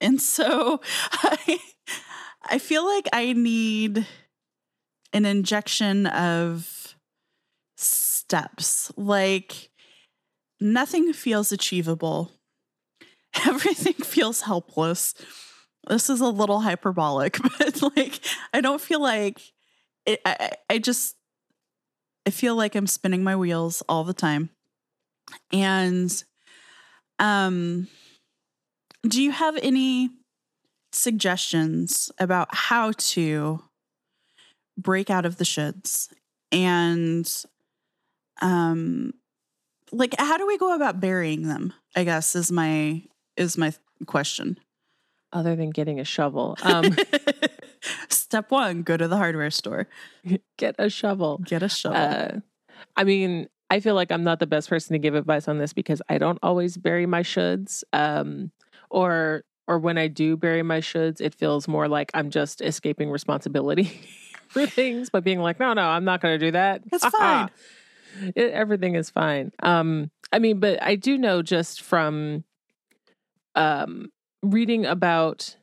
[0.00, 0.80] And so
[1.12, 1.58] I
[2.44, 4.06] I feel like I need
[5.12, 6.94] an injection of
[7.76, 8.92] steps.
[8.96, 9.70] Like
[10.60, 12.32] nothing feels achievable.
[13.46, 15.14] Everything feels helpless.
[15.88, 18.20] This is a little hyperbolic, but like
[18.52, 19.40] I don't feel like
[20.08, 21.16] it, I, I just
[22.26, 24.50] I feel like I'm spinning my wheels all the time.
[25.52, 26.12] And
[27.18, 27.88] um
[29.02, 30.10] do you have any
[30.92, 33.62] suggestions about how to
[34.76, 36.08] break out of the shoulds?
[36.50, 37.30] And
[38.40, 39.12] um
[39.92, 43.02] like how do we go about burying them i guess is my
[43.38, 43.72] is my
[44.06, 44.58] question.
[45.32, 46.56] Other than getting a shovel.
[46.62, 46.94] Um
[48.08, 49.88] Step one, go to the hardware store.
[50.56, 51.38] Get a shovel.
[51.38, 51.96] Get a shovel.
[51.96, 52.40] Uh,
[52.96, 55.72] I mean, I feel like I'm not the best person to give advice on this
[55.72, 57.82] because I don't always bury my shoulds.
[57.92, 58.50] Um,
[58.90, 63.10] or or when I do bury my shoulds, it feels more like I'm just escaping
[63.10, 64.00] responsibility
[64.48, 66.82] for things by being like, no, no, I'm not going to do that.
[66.90, 67.50] It's fine.
[68.34, 69.52] It, everything is fine.
[69.62, 72.44] Um, I mean, but I do know just from
[73.54, 74.10] um,
[74.42, 75.54] reading about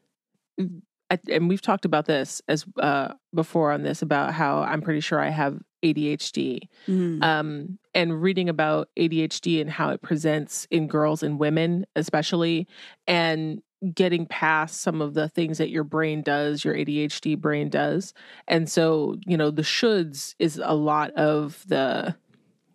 [1.11, 5.01] I, and we've talked about this as uh, before on this about how I'm pretty
[5.01, 7.23] sure I have ADHD, mm.
[7.23, 12.67] um, and reading about ADHD and how it presents in girls and women, especially,
[13.07, 13.61] and
[13.93, 18.13] getting past some of the things that your brain does, your ADHD brain does,
[18.47, 22.15] and so you know the shoulds is a lot of the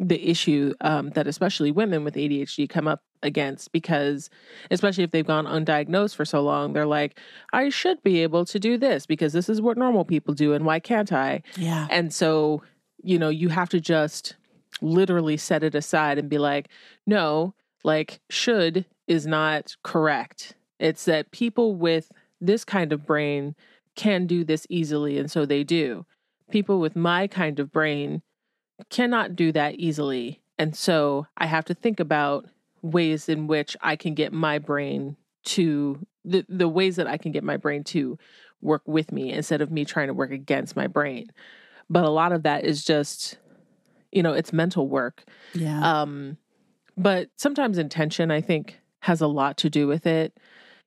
[0.00, 4.30] the issue um, that especially women with ADHD come up against because
[4.70, 7.20] especially if they've gone undiagnosed for so long they're like
[7.52, 10.64] I should be able to do this because this is what normal people do and
[10.64, 11.42] why can't I?
[11.56, 11.86] Yeah.
[11.90, 12.62] And so,
[13.02, 14.36] you know, you have to just
[14.80, 16.68] literally set it aside and be like,
[17.06, 20.54] no, like should is not correct.
[20.78, 22.10] It's that people with
[22.40, 23.54] this kind of brain
[23.96, 26.06] can do this easily and so they do.
[26.50, 28.22] People with my kind of brain
[28.88, 30.40] cannot do that easily.
[30.58, 32.46] And so I have to think about
[32.82, 37.32] ways in which I can get my brain to the, the ways that I can
[37.32, 38.18] get my brain to
[38.60, 41.30] work with me instead of me trying to work against my brain.
[41.88, 43.38] But a lot of that is just,
[44.12, 45.24] you know, it's mental work.
[45.54, 45.80] Yeah.
[46.02, 46.36] Um,
[46.96, 50.38] but sometimes intention, I think, has a lot to do with it.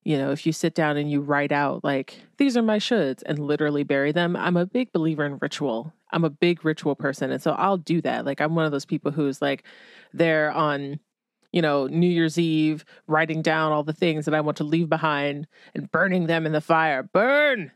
[0.03, 3.23] You know, if you sit down and you write out, like, these are my shoulds
[3.25, 5.93] and literally bury them, I'm a big believer in ritual.
[6.13, 7.32] I'm a big ritual person.
[7.32, 8.26] And so I'll do that.
[8.26, 9.63] Like, I'm one of those people who's like,
[10.13, 10.99] they're on
[11.54, 14.89] you know, New Year's Eve, writing down all the things that I want to leave
[14.89, 17.04] behind and burning them in the fire.
[17.04, 17.71] Burn.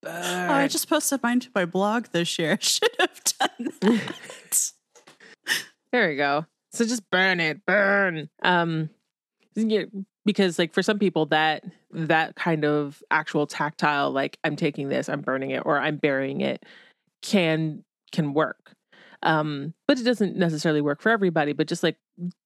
[0.00, 0.50] Burn.
[0.50, 2.52] Oh, I just posted mine to my blog this year.
[2.60, 4.72] I should have done that.
[5.92, 6.46] there we go.
[6.72, 8.30] So just burn it, burn.
[8.42, 8.90] Um,
[10.24, 15.08] because like for some people that that kind of actual tactile, like I'm taking this,
[15.08, 16.64] I'm burning it, or I'm burying it,
[17.24, 17.82] can
[18.12, 18.74] can work.
[19.22, 21.54] Um, but it doesn't necessarily work for everybody.
[21.54, 21.96] But just like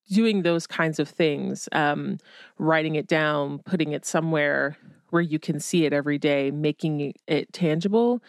[0.08, 2.18] doing those kinds of things, um,
[2.58, 4.76] writing it down, putting it somewhere
[5.10, 8.22] where you can see it every day, making it tangible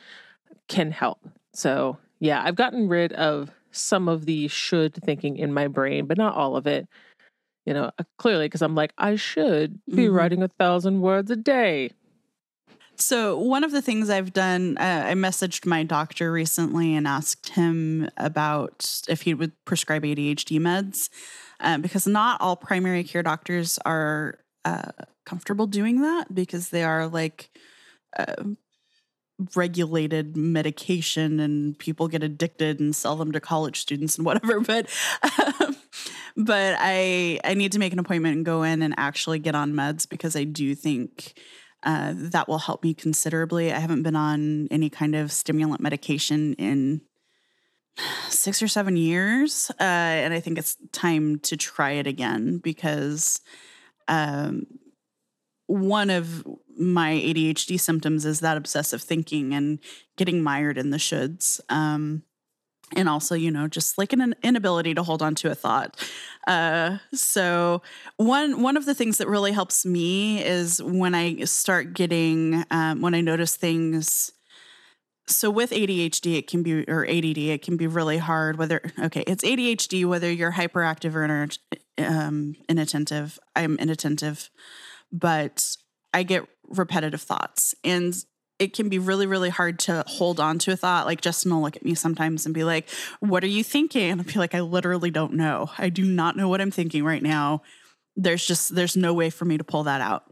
[0.67, 1.19] can help.
[1.53, 6.17] So, yeah, I've gotten rid of some of the should thinking in my brain, but
[6.17, 6.87] not all of it.
[7.65, 10.15] You know, uh, clearly because I'm like, I should be mm-hmm.
[10.15, 11.91] writing a thousand words a day.
[13.01, 17.49] So, one of the things I've done, uh, I messaged my doctor recently and asked
[17.49, 21.09] him about if he would prescribe ADHD meds,
[21.61, 24.91] uh, because not all primary care doctors are uh,
[25.25, 27.49] comfortable doing that because they are like
[28.17, 28.43] uh,
[29.55, 34.59] regulated medication and people get addicted and sell them to college students and whatever.
[34.69, 34.89] But
[35.61, 35.75] um,
[36.37, 39.73] but i i need to make an appointment and go in and actually get on
[39.73, 41.33] meds because i do think
[41.83, 46.53] uh, that will help me considerably i haven't been on any kind of stimulant medication
[46.55, 47.01] in
[48.29, 53.41] six or seven years uh, and i think it's time to try it again because
[54.07, 54.65] um,
[55.69, 56.47] one of
[56.79, 59.79] my ADHD symptoms is that obsessive thinking and
[60.17, 61.59] getting mired in the shoulds.
[61.69, 62.23] Um,
[62.95, 65.97] and also, you know, just like an inability to hold on to a thought.
[66.47, 67.81] Uh, so
[68.17, 73.01] one one of the things that really helps me is when I start getting um,
[73.01, 74.31] when I notice things.
[75.27, 78.57] So with ADHD, it can be or ADD, it can be really hard.
[78.57, 81.47] Whether okay, it's ADHD, whether you're hyperactive or
[82.03, 83.37] um, inattentive.
[83.55, 84.49] I'm inattentive
[85.11, 85.75] but
[86.13, 88.13] I get repetitive thoughts and
[88.59, 91.05] it can be really, really hard to hold on to a thought.
[91.05, 94.11] Like Justin will look at me sometimes and be like, What are you thinking?
[94.11, 95.69] And I'll be like, I literally don't know.
[95.77, 97.61] I do not know what I'm thinking right now.
[98.15, 100.23] There's just there's no way for me to pull that out.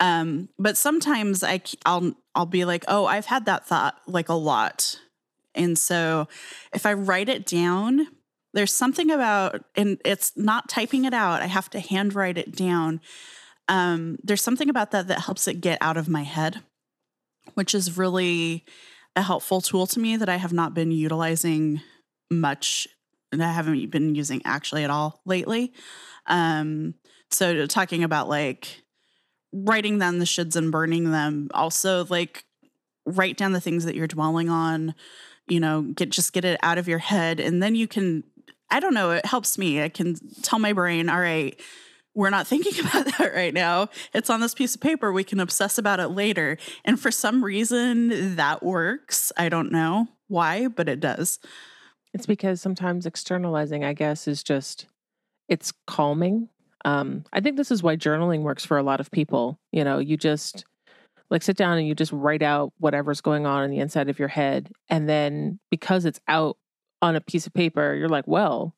[0.00, 4.34] Um, but sometimes I I'll I'll be like, oh, I've had that thought like a
[4.34, 4.96] lot.
[5.54, 6.28] And so
[6.72, 8.06] if I write it down,
[8.54, 11.42] there's something about and it's not typing it out.
[11.42, 13.00] I have to handwrite it down
[13.68, 16.62] um, there's something about that that helps it get out of my head,
[17.54, 18.64] which is really
[19.16, 21.80] a helpful tool to me that I have not been utilizing
[22.30, 22.88] much
[23.30, 25.72] and I haven't been using actually at all lately.
[26.26, 26.94] Um,
[27.30, 28.82] so talking about like
[29.52, 32.44] writing down the shoulds and burning them, also like
[33.06, 34.94] write down the things that you're dwelling on,
[35.48, 38.24] you know, get just get it out of your head and then you can
[38.70, 39.82] I don't know, it helps me.
[39.82, 41.60] I can tell my brain, all right,
[42.14, 43.88] we're not thinking about that right now.
[44.12, 45.12] It's on this piece of paper.
[45.12, 46.58] We can obsess about it later.
[46.84, 49.32] And for some reason, that works.
[49.36, 51.38] I don't know why, but it does.
[52.14, 54.86] It's because sometimes externalizing, I guess, is just
[55.48, 56.48] it's calming.
[56.84, 59.58] Um, I think this is why journaling works for a lot of people.
[59.70, 60.64] You know, you just
[61.30, 64.18] like sit down and you just write out whatever's going on in the inside of
[64.18, 64.70] your head.
[64.90, 66.58] And then because it's out
[67.00, 68.74] on a piece of paper, you're like, well,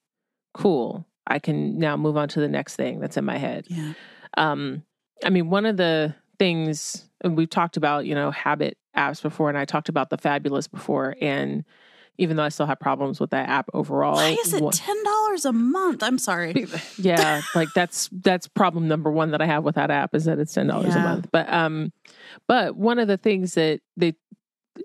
[0.52, 1.06] cool.
[1.26, 3.66] I can now move on to the next thing that's in my head.
[3.68, 3.94] Yeah.
[4.36, 4.82] Um,
[5.24, 9.56] I mean, one of the things we've talked about, you know, habit apps before, and
[9.56, 11.64] I talked about the fabulous before, and
[12.18, 14.14] even though I still have problems with that app overall.
[14.14, 16.02] Why is it ten dollars a month?
[16.02, 16.66] I'm sorry.
[16.96, 20.38] Yeah, like that's that's problem number one that I have with that app is that
[20.38, 21.00] it's ten dollars yeah.
[21.00, 21.28] a month.
[21.32, 21.92] But um,
[22.46, 24.14] but one of the things that they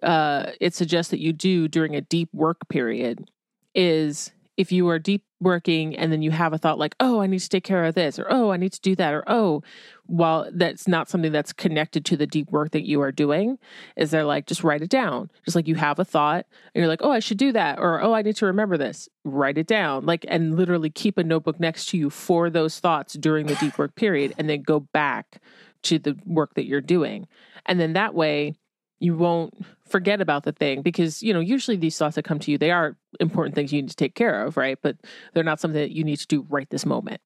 [0.03, 3.29] uh it suggests that you do during a deep work period
[3.73, 7.27] is if you are deep working and then you have a thought like, oh, I
[7.27, 9.63] need to take care of this, or oh, I need to do that, or oh,
[10.05, 13.57] while that's not something that's connected to the deep work that you are doing,
[13.95, 15.31] is they're like, just write it down.
[15.45, 16.45] Just like you have a thought
[16.75, 19.07] and you're like, oh, I should do that, or oh, I need to remember this,
[19.23, 20.05] write it down.
[20.05, 23.77] Like, and literally keep a notebook next to you for those thoughts during the deep
[23.77, 25.41] work period, and then go back
[25.83, 27.29] to the work that you're doing.
[27.65, 28.55] And then that way,
[28.99, 29.53] you won't
[29.87, 32.69] forget about the thing because you know usually these thoughts that come to you they
[32.71, 34.77] are important things you need to take care of right?
[34.81, 34.97] But
[35.33, 37.21] they're not something that you need to do right this moment.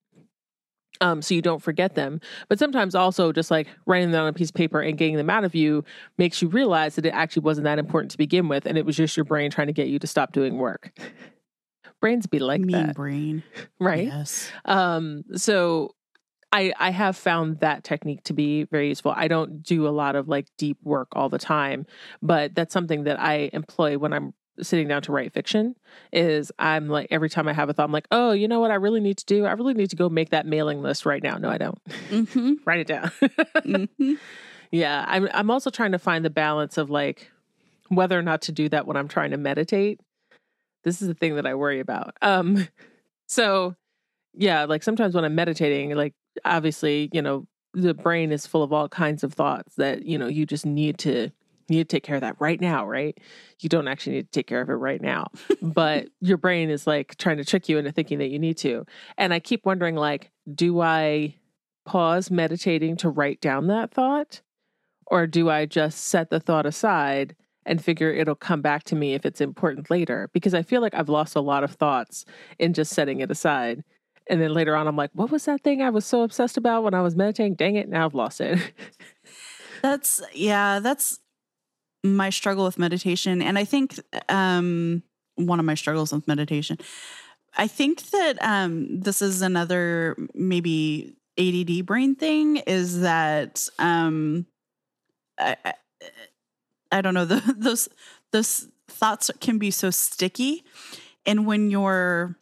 [1.02, 2.22] Um, so you don't forget them.
[2.48, 5.30] But sometimes also just like writing them on a piece of paper and getting them
[5.30, 5.84] out of you
[6.18, 8.96] makes you realize that it actually wasn't that important to begin with and it was
[8.96, 10.92] just your brain trying to get you to stop doing work.
[12.00, 12.96] Brains be like mean that.
[12.96, 13.44] brain.
[13.80, 14.08] Right?
[14.08, 14.50] Yes.
[14.66, 15.96] Um so
[16.54, 19.12] I, I have found that technique to be very useful.
[19.16, 21.88] I don't do a lot of like deep work all the time,
[22.22, 25.76] but that's something that I employ when I'm sitting down to write fiction
[26.12, 28.70] is I'm like every time I have a thought, I'm like, oh, you know what
[28.70, 29.46] I really need to do?
[29.46, 31.38] I really need to go make that mailing list right now.
[31.38, 31.84] No, I don't.
[32.10, 32.54] Mm-hmm.
[32.66, 33.12] Write it down.
[33.22, 34.14] mm-hmm.
[34.72, 35.30] Yeah, I'm.
[35.36, 37.32] I'm also trying to find the balance of like
[37.90, 40.00] whether or not to do that when I'm trying to meditate.
[40.84, 42.16] This is the thing that I worry about.
[42.24, 42.68] Um,
[43.28, 43.76] so
[44.34, 48.72] yeah, like sometimes when I'm meditating, like obviously, you know, the brain is full of
[48.72, 51.32] all kinds of thoughts that you know you just need to
[51.70, 53.18] you need to take care of that right now, right?
[53.60, 55.28] You don't actually need to take care of it right now.
[55.62, 58.86] but your brain is like trying to trick you into thinking that you need to.
[59.18, 61.36] And I keep wondering like, do I
[61.86, 64.42] pause meditating to write down that thought?
[65.08, 69.14] Or do I just set the thought aside and figure it'll come back to me
[69.14, 70.30] if it's important later?
[70.34, 72.26] Because I feel like I've lost a lot of thoughts
[72.60, 73.84] in just setting it aside.
[74.30, 76.84] And then later on, I'm like, what was that thing I was so obsessed about
[76.84, 77.56] when I was meditating?
[77.56, 78.60] Dang it, now I've lost it.
[79.82, 81.20] that's, yeah, that's
[82.04, 83.42] my struggle with meditation.
[83.42, 84.00] And I think
[84.30, 85.04] um,
[85.36, 86.78] one of my struggles with meditation,
[87.58, 94.46] I think that um, this is another maybe ADD brain thing is that um,
[95.40, 95.74] I, I,
[96.92, 97.90] I don't know, the, those,
[98.32, 100.64] those thoughts can be so sticky.
[101.26, 102.38] And when you're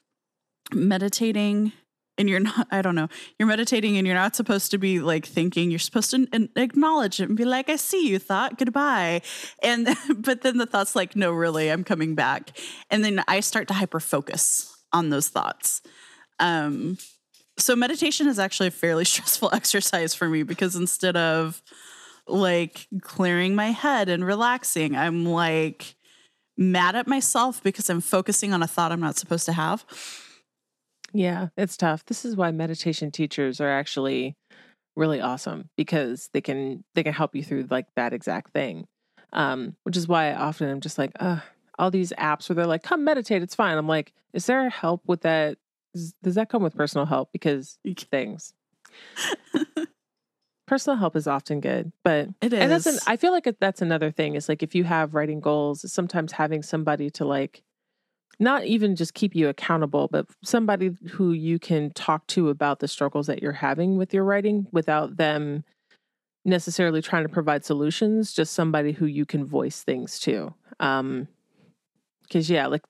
[0.74, 1.74] meditating
[2.18, 3.08] and you're not i don't know
[3.40, 5.72] you're meditating and you're not supposed to be like thinking.
[5.72, 9.22] You're supposed to acknowledge it and be like i see you thought goodbye.
[9.64, 12.58] And but then the thoughts like no really i'm coming back.
[12.90, 15.82] And then i start to hyper focus on those thoughts.
[16.40, 16.98] Um
[17.58, 21.62] so meditation is actually a fairly stressful exercise for me because instead of
[22.28, 25.96] like clearing my head and relaxing i'm like
[26.56, 29.84] mad at myself because i'm focusing on a thought i'm not supposed to have
[31.14, 32.06] yeah, it's tough.
[32.06, 34.36] This is why meditation teachers are actually
[34.96, 38.88] really awesome because they can they can help you through like that exact thing.
[39.34, 41.40] Um, which is why I often I'm just like, uh,
[41.80, 43.78] all these apps where they're like, come meditate, it's fine.
[43.78, 45.58] I'm like, is there help with that?
[45.94, 47.32] Does, does that come with personal help?
[47.32, 47.78] Because
[48.12, 48.54] things.
[50.68, 52.60] personal help is often good, but it is.
[52.60, 55.40] And that's an, I feel like that's another thing is like if you have writing
[55.40, 57.64] goals, sometimes having somebody to like
[58.40, 62.88] not even just keep you accountable, but somebody who you can talk to about the
[62.88, 65.64] struggles that you're having with your writing without them
[66.44, 70.54] necessarily trying to provide solutions, just somebody who you can voice things to.
[70.80, 71.28] Um,
[72.32, 72.82] cause yeah, like,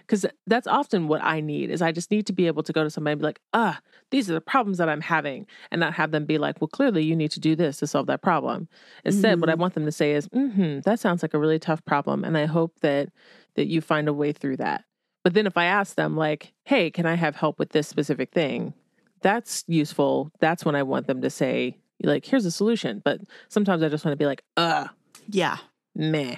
[0.00, 2.82] because that's often what I need is I just need to be able to go
[2.82, 3.80] to somebody and be like, ah,
[4.10, 7.04] these are the problems that I'm having, and not have them be like, well, clearly
[7.04, 8.68] you need to do this to solve that problem.
[9.04, 9.40] Instead, mm-hmm.
[9.40, 9.60] what I mm-hmm.
[9.60, 12.46] want them to say is, mm-hmm, that sounds like a really tough problem, and I
[12.46, 13.10] hope that
[13.54, 14.84] that you find a way through that.
[15.22, 18.32] But then if I ask them, like, hey, can I have help with this specific
[18.32, 18.74] thing?
[19.20, 20.30] That's useful.
[20.40, 23.02] That's when I want them to say, like, here's a solution.
[23.04, 24.88] But sometimes I just want to be like, uh,
[25.28, 25.58] yeah,
[25.94, 26.36] meh.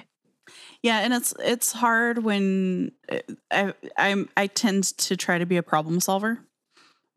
[0.81, 5.55] Yeah, and it's it's hard when uh, I I I tend to try to be
[5.55, 6.39] a problem solver.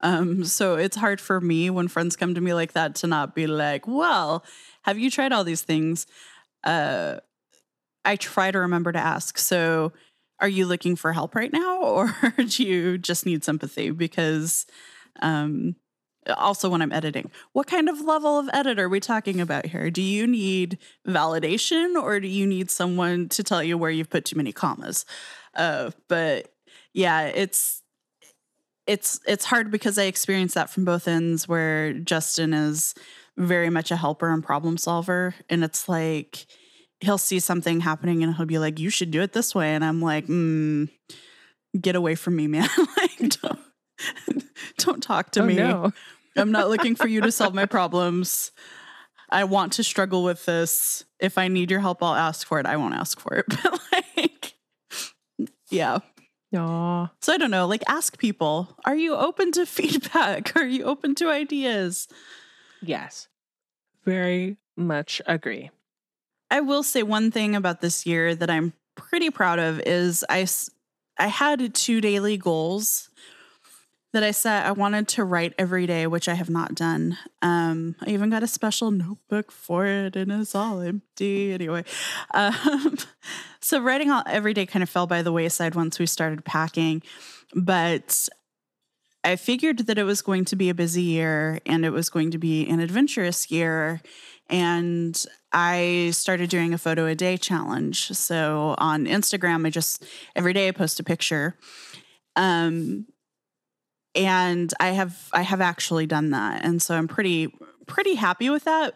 [0.00, 3.34] Um, so it's hard for me when friends come to me like that to not
[3.34, 4.44] be like, "Well,
[4.82, 6.06] have you tried all these things?"
[6.62, 7.18] Uh,
[8.06, 9.38] I try to remember to ask.
[9.38, 9.92] So,
[10.40, 12.14] are you looking for help right now, or
[12.46, 13.90] do you just need sympathy?
[13.90, 14.66] Because,
[15.20, 15.76] um,
[16.36, 19.90] also when I'm editing, what kind of level of edit are we talking about here?
[19.90, 24.24] Do you need validation, or do you need someone to tell you where you've put
[24.24, 25.04] too many commas?
[25.54, 26.52] Uh, but
[26.94, 27.82] yeah, it's
[28.86, 32.94] it's it's hard because I experience that from both ends, where Justin is
[33.36, 36.46] very much a helper and problem solver, and it's like
[37.00, 39.84] he'll see something happening and he'll be like, "You should do it this way," and
[39.84, 40.88] I'm like, mm,
[41.78, 42.68] "Get away from me, man!
[42.96, 43.60] like, don't,
[44.78, 45.56] don't talk to oh, me.
[45.56, 45.92] No.
[46.36, 48.52] I'm not looking for you to solve my problems.
[49.30, 51.04] I want to struggle with this.
[51.18, 52.66] If I need your help, I'll ask for it.
[52.66, 54.54] I won't ask for it, but like,
[55.70, 55.98] yeah."
[56.54, 57.10] Aww.
[57.20, 60.56] So I don't know, like ask people, are you open to feedback?
[60.56, 62.08] Are you open to ideas?
[62.80, 63.28] Yes.
[64.04, 65.70] Very much agree.
[66.50, 70.46] I will say one thing about this year that I'm pretty proud of is I
[71.18, 73.10] I had two daily goals
[74.12, 74.66] that I set.
[74.66, 77.18] I wanted to write every day, which I have not done.
[77.42, 81.84] Um, I even got a special notebook for it, and it's all empty anyway.
[82.32, 82.96] Um,
[83.60, 87.02] so writing all, every day kind of fell by the wayside once we started packing,
[87.54, 88.28] but
[89.22, 92.30] I figured that it was going to be a busy year and it was going
[92.30, 94.00] to be an adventurous year.
[94.48, 95.20] And
[95.58, 98.08] I started doing a photo a day challenge.
[98.08, 100.04] So on Instagram, I just
[100.36, 101.56] every day I post a picture.
[102.36, 103.06] Um,
[104.14, 107.54] and I have I have actually done that, and so I'm pretty
[107.86, 108.92] pretty happy with that.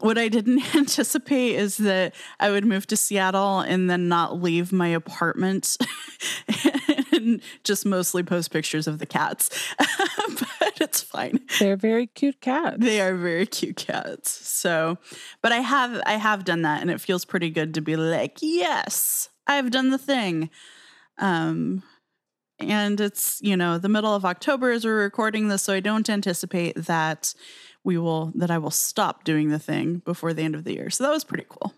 [0.00, 4.70] What I didn't anticipate is that I would move to Seattle and then not leave
[4.70, 5.78] my apartment
[7.22, 9.50] and just mostly post pictures of the cats.
[9.78, 11.40] but it's fine.
[11.58, 12.76] They're very cute cats.
[12.78, 14.30] They are very cute cats.
[14.30, 14.98] So,
[15.42, 18.38] but I have I have done that and it feels pretty good to be like,
[18.40, 20.50] "Yes, I've done the thing."
[21.18, 21.82] Um
[22.58, 26.08] and it's, you know, the middle of October as we're recording this, so I don't
[26.08, 27.34] anticipate that
[27.84, 30.90] we will that I will stop doing the thing before the end of the year.
[30.90, 31.74] So that was pretty cool.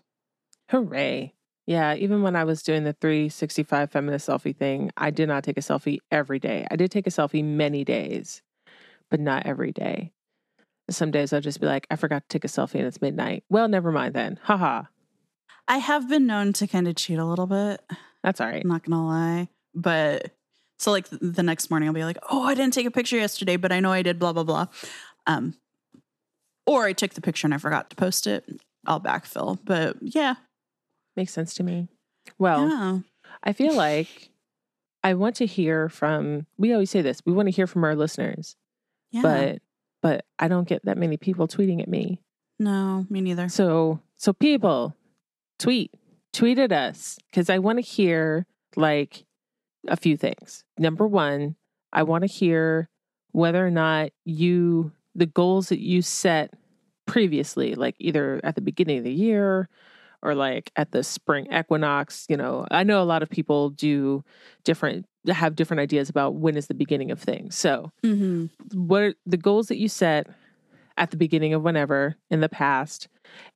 [0.69, 1.33] Hooray.
[1.67, 5.57] Yeah, even when I was doing the 365 feminist selfie thing, I did not take
[5.57, 6.67] a selfie every day.
[6.69, 8.43] I did take a selfie many days,
[9.09, 10.11] but not every day.
[10.89, 13.43] Some days I'll just be like, I forgot to take a selfie and it's midnight.
[13.49, 14.39] Well, never mind then.
[14.43, 14.83] Haha.
[15.67, 17.81] I have been known to kind of cheat a little bit.
[18.23, 18.61] That's all right.
[18.63, 19.49] I'm not gonna lie.
[19.73, 20.31] But
[20.77, 23.57] so like the next morning I'll be like, oh, I didn't take a picture yesterday,
[23.57, 24.67] but I know I did blah blah blah.
[25.25, 25.55] Um
[26.67, 28.45] or I took the picture and I forgot to post it.
[28.85, 29.57] I'll backfill.
[29.63, 30.35] But yeah.
[31.15, 31.87] Makes sense to me.
[32.37, 32.99] Well, yeah.
[33.43, 34.31] I feel like
[35.03, 37.95] I want to hear from we always say this, we want to hear from our
[37.95, 38.55] listeners.
[39.11, 39.21] Yeah.
[39.21, 39.59] But
[40.01, 42.21] but I don't get that many people tweeting at me.
[42.59, 43.49] No, me neither.
[43.49, 44.95] So so people,
[45.59, 45.91] tweet.
[46.33, 47.17] Tweet at us.
[47.33, 48.45] Cause I want to hear
[48.75, 49.25] like
[49.87, 50.63] a few things.
[50.77, 51.55] Number one,
[51.93, 52.89] I want to hear
[53.31, 56.53] whether or not you the goals that you set
[57.05, 59.69] previously, like either at the beginning of the year
[60.21, 62.25] or like at the spring equinox.
[62.29, 64.23] You know, I know a lot of people do
[64.63, 67.55] different, have different ideas about when is the beginning of things.
[67.55, 68.45] So, mm-hmm.
[68.87, 70.27] what are the goals that you set
[70.97, 73.07] at the beginning of whenever in the past?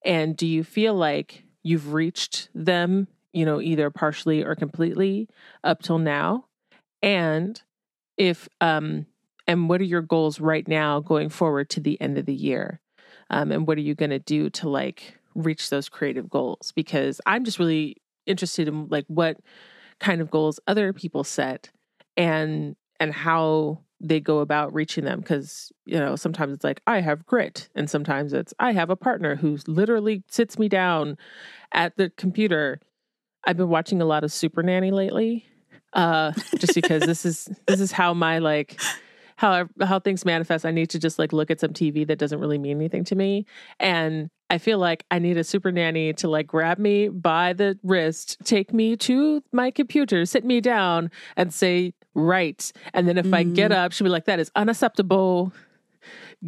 [0.03, 5.27] And do you feel like you've reached them, you know, either partially or completely
[5.63, 6.45] up till now?
[7.01, 7.61] And
[8.17, 9.05] if um
[9.47, 12.79] and what are your goals right now going forward to the end of the year
[13.29, 17.19] um, and what are you going to do to like reach those creative goals because
[17.25, 19.37] i'm just really interested in like what
[19.99, 21.69] kind of goals other people set
[22.15, 27.01] and and how they go about reaching them because you know sometimes it's like i
[27.01, 31.17] have grit and sometimes it's i have a partner who literally sits me down
[31.71, 32.79] at the computer.
[33.45, 35.45] I've been watching a lot of super nanny lately
[35.93, 38.79] uh just because this is this is how my like
[39.39, 42.39] how how things manifest, I need to just like look at some TV that doesn't
[42.39, 43.45] really mean anything to me,
[43.79, 47.77] and I feel like I need a super nanny to like grab me by the
[47.83, 53.25] wrist, take me to my computer, sit me down, and say right, and then if
[53.25, 53.35] mm.
[53.35, 53.79] I get mm-hmm.
[53.79, 55.53] up, she'll be like, "That is unacceptable.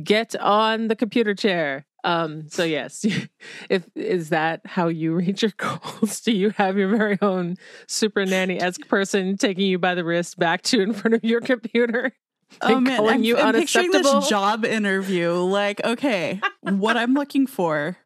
[0.04, 3.06] Get on the computer chair." Um, so yes,
[3.70, 6.22] if is that how you reach your goals?
[6.22, 10.40] Do you have your very own super nanny esque person taking you by the wrist
[10.40, 12.14] back to in front of your computer?
[12.62, 15.34] Oh man, I'm, you I'm picturing this job interview.
[15.34, 17.98] Like, okay, what I'm looking for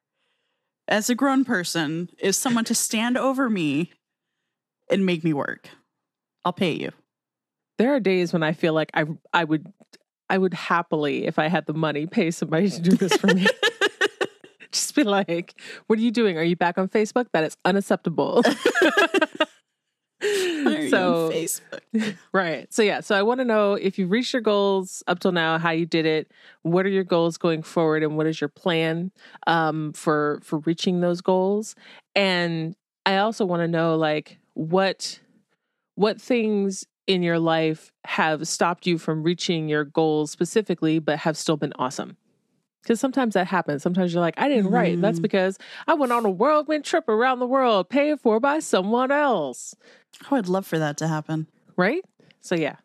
[0.88, 3.91] as a grown person is someone to stand over me
[4.89, 5.70] and make me work.
[6.43, 6.91] I'll pay you.
[7.78, 9.72] There are days when I feel like I I would
[10.30, 13.48] I would happily, if I had the money, pay somebody to do this for me.
[14.72, 15.56] Just be like,
[15.88, 16.38] "What are you doing?
[16.38, 17.28] Are you back on Facebook?
[17.34, 18.43] That is unacceptable."
[20.89, 22.16] so Facebook.
[22.32, 22.74] right.
[22.74, 23.01] So yeah.
[23.01, 25.86] So I want to know if you've reached your goals up till now, how you
[25.86, 26.32] did it.
[26.61, 29.11] What are your goals going forward, and what is your plan
[29.47, 31.76] um, for for reaching those goals?
[32.16, 35.20] And I also want to know like what
[35.95, 41.38] what things in your life have stopped you from reaching your goals specifically, but have
[41.38, 42.18] still been awesome.
[42.86, 43.81] Because sometimes that happens.
[43.81, 44.75] Sometimes you're like, I didn't mm-hmm.
[44.75, 45.01] write.
[45.01, 45.57] That's because
[45.88, 49.73] I went on a whirlwind trip around the world paid for by someone else.
[50.25, 51.47] Oh, I would love for that to happen.
[51.75, 52.05] Right?
[52.41, 52.75] So yeah.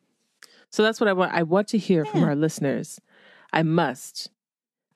[0.71, 1.35] So that's what I want.
[1.35, 2.13] I want to hear yeah.
[2.13, 2.99] from our listeners.
[3.53, 4.31] I must.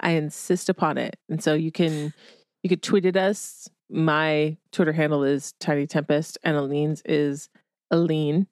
[0.00, 1.18] I insist upon it.
[1.28, 2.14] And so you can
[2.62, 3.68] you could tweet at us.
[3.90, 7.50] My Twitter handle is Tiny Tempest and Aleen's is
[7.92, 8.46] Aleen,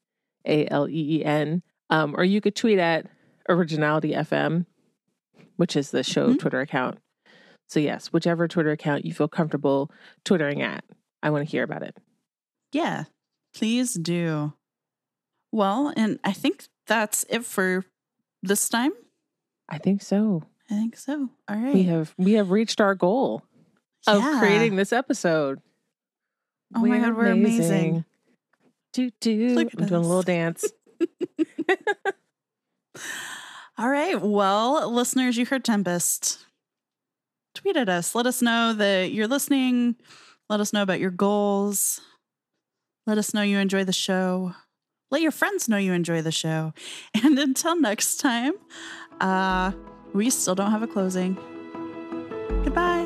[0.47, 1.63] A L E E N.
[1.89, 3.07] Um, or you could tweet at
[3.49, 4.67] Originality FM
[5.63, 6.39] which is the show mm-hmm.
[6.39, 6.99] Twitter account.
[7.69, 9.93] So, yes, whichever Twitter account you feel comfortable
[10.25, 10.83] Twittering at,
[11.23, 11.97] I want to hear about it.
[12.73, 13.05] Yeah,
[13.55, 14.55] please do.
[15.53, 17.85] Well, and I think that's it for
[18.43, 18.91] this time.
[19.69, 20.43] I think so.
[20.69, 21.31] I think so.
[21.49, 21.75] All right.
[21.75, 23.45] We have we have reached our goal
[24.09, 25.61] of creating this episode.
[26.75, 27.67] Oh we're my god, we're amazing.
[27.67, 28.05] amazing.
[28.95, 29.61] Do do.
[29.61, 30.65] I'm doing a little dance.
[33.79, 34.21] All right.
[34.21, 36.45] Well, listeners, you heard Tempest.
[37.55, 38.15] Tweet at us.
[38.15, 39.97] Let us know that you're listening.
[40.49, 42.01] Let us know about your goals.
[43.07, 44.55] Let us know you enjoy the show.
[45.11, 46.73] Let your friends know you enjoy the show.
[47.25, 48.53] And until next time,
[49.21, 49.73] uh,
[50.13, 51.37] we still don't have a closing.
[52.65, 53.02] Goodbye.